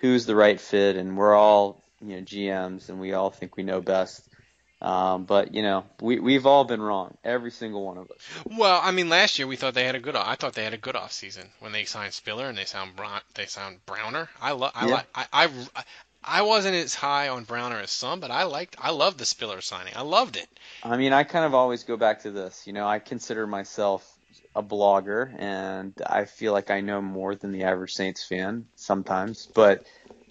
[0.00, 3.62] who's the right fit, and we're all you know GMs, and we all think we
[3.62, 4.22] know best.
[4.82, 8.16] Um, but you know we we've all been wrong, every single one of us.
[8.56, 10.16] Well, I mean, last year we thought they had a good.
[10.16, 12.96] I thought they had a good off season when they signed Spiller and they sound
[12.96, 14.30] Brown, they sound Browner.
[14.40, 14.72] I love.
[14.74, 14.94] I, Yeah.
[14.96, 15.84] li- I, I
[16.24, 18.76] I wasn't as high on Browner as some, but I liked.
[18.80, 19.92] I loved the Spiller signing.
[19.96, 20.48] I loved it.
[20.82, 22.66] I mean, I kind of always go back to this.
[22.66, 24.10] You know, I consider myself
[24.54, 29.46] a blogger, and I feel like I know more than the average Saints fan sometimes.
[29.46, 29.86] But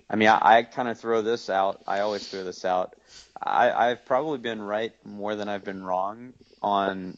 [0.09, 1.81] I mean, I, I kind of throw this out.
[1.87, 2.95] I always throw this out.
[3.41, 7.17] I, I've probably been right more than I've been wrong on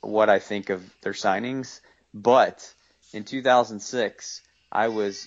[0.00, 1.80] what I think of their signings.
[2.12, 2.72] But
[3.12, 5.26] in 2006, I was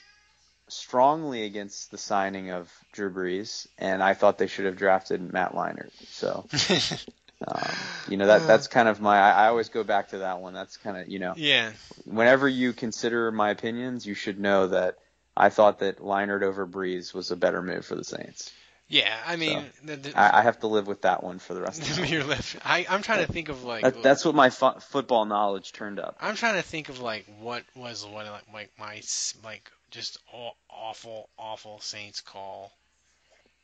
[0.67, 5.53] strongly against the signing of Drew Brees, and I thought they should have drafted Matt
[5.53, 5.91] Leinart.
[6.09, 6.47] So.
[7.47, 7.71] Um,
[8.07, 9.17] you know that that's kind of my.
[9.17, 10.53] I, I always go back to that one.
[10.53, 11.33] That's kind of you know.
[11.37, 11.71] yeah.
[12.05, 14.97] Whenever you consider my opinions, you should know that
[15.35, 18.51] I thought that Leinart over Brees was a better move for the Saints.
[18.91, 19.15] Yeah.
[19.25, 21.81] I mean, the, the, I, I have to live with that one for the rest
[21.81, 22.57] of the your left.
[22.65, 23.83] I I'm trying to think of like.
[23.83, 26.17] that, That's what my fu- football knowledge turned up.
[26.19, 29.01] I'm trying to think of like what was what like like my
[29.43, 32.73] like just aw- awful awful Saints call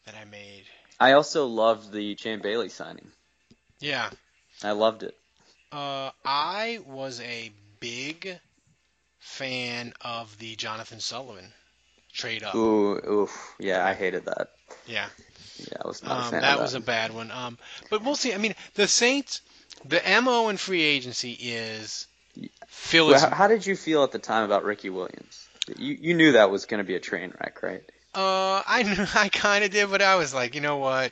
[0.06, 0.64] that I made.
[1.00, 3.12] I also loved the Champ Bailey signing.
[3.80, 4.10] Yeah.
[4.64, 5.16] I loved it.
[5.72, 8.40] Uh, I was a big
[9.20, 11.52] fan of the Jonathan Sullivan
[12.14, 12.56] trade up.
[12.56, 13.56] Ooh, oof.
[13.60, 14.50] Yeah, I hated that.
[14.86, 15.08] Yeah.
[15.60, 16.64] Yeah, I was not a Um, fan that of that.
[16.64, 17.32] was a bad one.
[17.32, 17.58] Um,
[17.90, 18.34] but we'll see.
[18.34, 19.42] I mean, the Saints,
[19.86, 22.08] the mo in free agency is
[22.68, 25.48] fill Well, how, how did you feel at the time about Ricky Williams?
[25.78, 27.84] You you knew that was going to be a train wreck, right?
[28.16, 31.12] Uh, I knew, I kind of did, but I was like, you know what?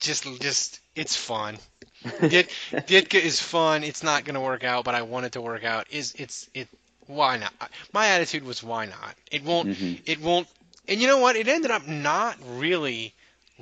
[0.00, 1.58] Just, just, it's fun.
[2.20, 2.50] Dit,
[2.86, 3.84] Ditka is fun.
[3.84, 5.86] It's not gonna work out, but I want it to work out.
[5.90, 6.68] Is it's it?
[7.06, 7.52] Why not?
[7.92, 9.14] My attitude was why not?
[9.30, 9.68] It won't.
[9.68, 10.00] Mhm.
[10.06, 10.48] It won't.
[10.88, 11.36] And you know what?
[11.36, 13.14] It ended up not really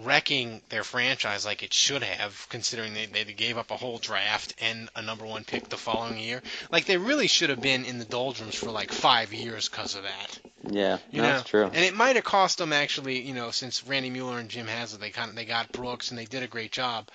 [0.05, 4.55] wrecking their franchise like it should have, considering they, they gave up a whole draft
[4.61, 6.43] and a number one pick the following year.
[6.71, 10.03] Like they really should have been in the doldrums for like five years because of
[10.05, 10.39] that.
[10.71, 11.65] Yeah, You no, know, that's true.
[11.65, 15.01] And it might have cost them actually, you know, since Randy Mueller and Jim Haslett,
[15.01, 17.09] they kind of they got Brooks and they did a great job.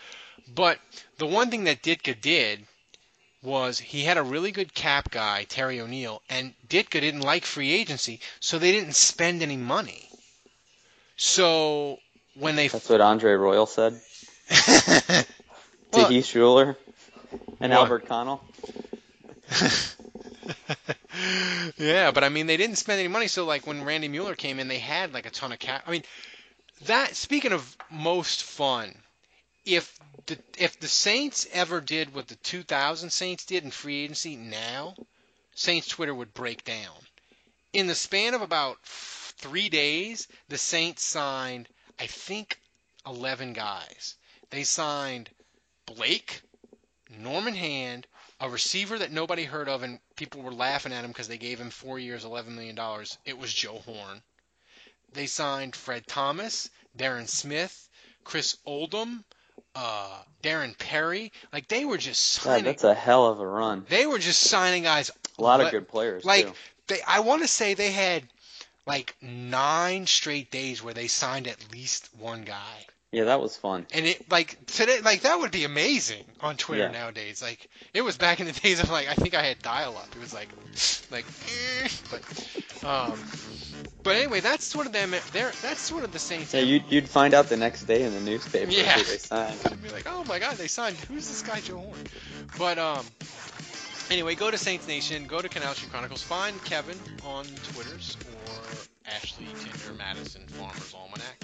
[0.54, 0.80] But
[1.18, 2.66] the one thing that Ditka did
[3.42, 7.72] was he had a really good cap guy, Terry O'Neill, and Ditka didn't like free
[7.74, 10.10] agency, so they didn't spend any money.
[11.18, 12.00] So
[12.36, 14.00] when they That's what Andre Royal said
[14.50, 15.26] to
[15.94, 16.76] Well- Heath Shuler
[17.62, 17.80] and What?
[17.82, 18.44] Albert Connell.
[21.78, 23.28] yeah, but I mean, they didn't spend any money.
[23.28, 25.84] So like when Randy Mueller came in, they had like a ton of cap.
[25.88, 26.04] I mean,
[26.86, 28.94] that speaking of most fun,
[29.66, 34.36] if the if the Saints ever did what the 2000 Saints did in free agency
[34.36, 34.96] now,
[35.56, 36.94] Saints Twitter would break down.
[37.74, 41.68] In the span of about f- three days, the Saints signed,
[42.04, 42.60] I think,
[43.08, 44.16] 11 guys.
[44.50, 45.30] They signed
[45.86, 46.42] Blake,
[47.18, 48.08] Norman Hand,
[48.42, 51.60] a receiver that nobody heard of, and people were laughing at him because they gave
[51.62, 52.78] him four years, $11 million.
[53.24, 54.22] It was Joe Horn.
[55.14, 57.88] They signed Fred Thomas, Darren Smith,
[58.26, 59.24] Chris Oldham,
[59.74, 61.32] uh, Darren Perry.
[61.54, 62.66] Like they were just God, signing.
[62.66, 63.86] that's a hell of a run.
[63.88, 65.10] they were just signing guys.
[65.38, 66.54] A lot of good players Like too.
[66.88, 68.24] they, I want to say they had
[68.86, 72.86] like nine straight days where they signed at least one guy.
[73.12, 73.86] Yeah, that was fun.
[73.94, 76.92] And it like today, like that would be amazing on Twitter Yeah.
[76.92, 77.44] nowadays.
[77.44, 80.08] Like it was back in the days of like I think I had dial up.
[80.16, 80.50] It was like,
[81.12, 81.26] like,
[81.84, 83.20] eh, but, um,
[84.02, 85.12] but anyway, that's sort of them.
[85.32, 86.54] There, that's sort of the Saints.
[86.56, 88.98] Yeah, you'd, you'd find out the next day in the newspaper Yeah.
[88.98, 89.60] they signed.
[89.66, 90.98] I'd be like, oh my god, they signed.
[91.08, 92.00] Who's this guy, Joe Horn?
[92.58, 93.06] But um,
[94.10, 98.18] anyway, go to Saints Nation, go to Canal Street Chronicles, find Kevin on Twitters
[99.06, 101.38] Ashley Tinder Madison Farmers Almanac.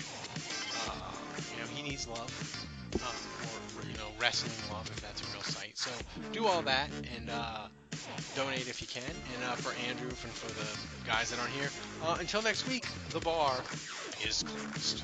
[0.88, 1.12] Uh,
[1.54, 5.44] you know, he needs love, uh, or you know, wrestling love if that's a real
[5.44, 5.78] site.
[5.78, 5.92] So
[6.32, 7.68] do all that and uh,
[8.36, 9.04] donate if you can.
[9.36, 11.70] And uh, for Andrew and for the guys that aren't here,
[12.04, 13.56] uh, until next week, the bar
[14.26, 15.04] is closed.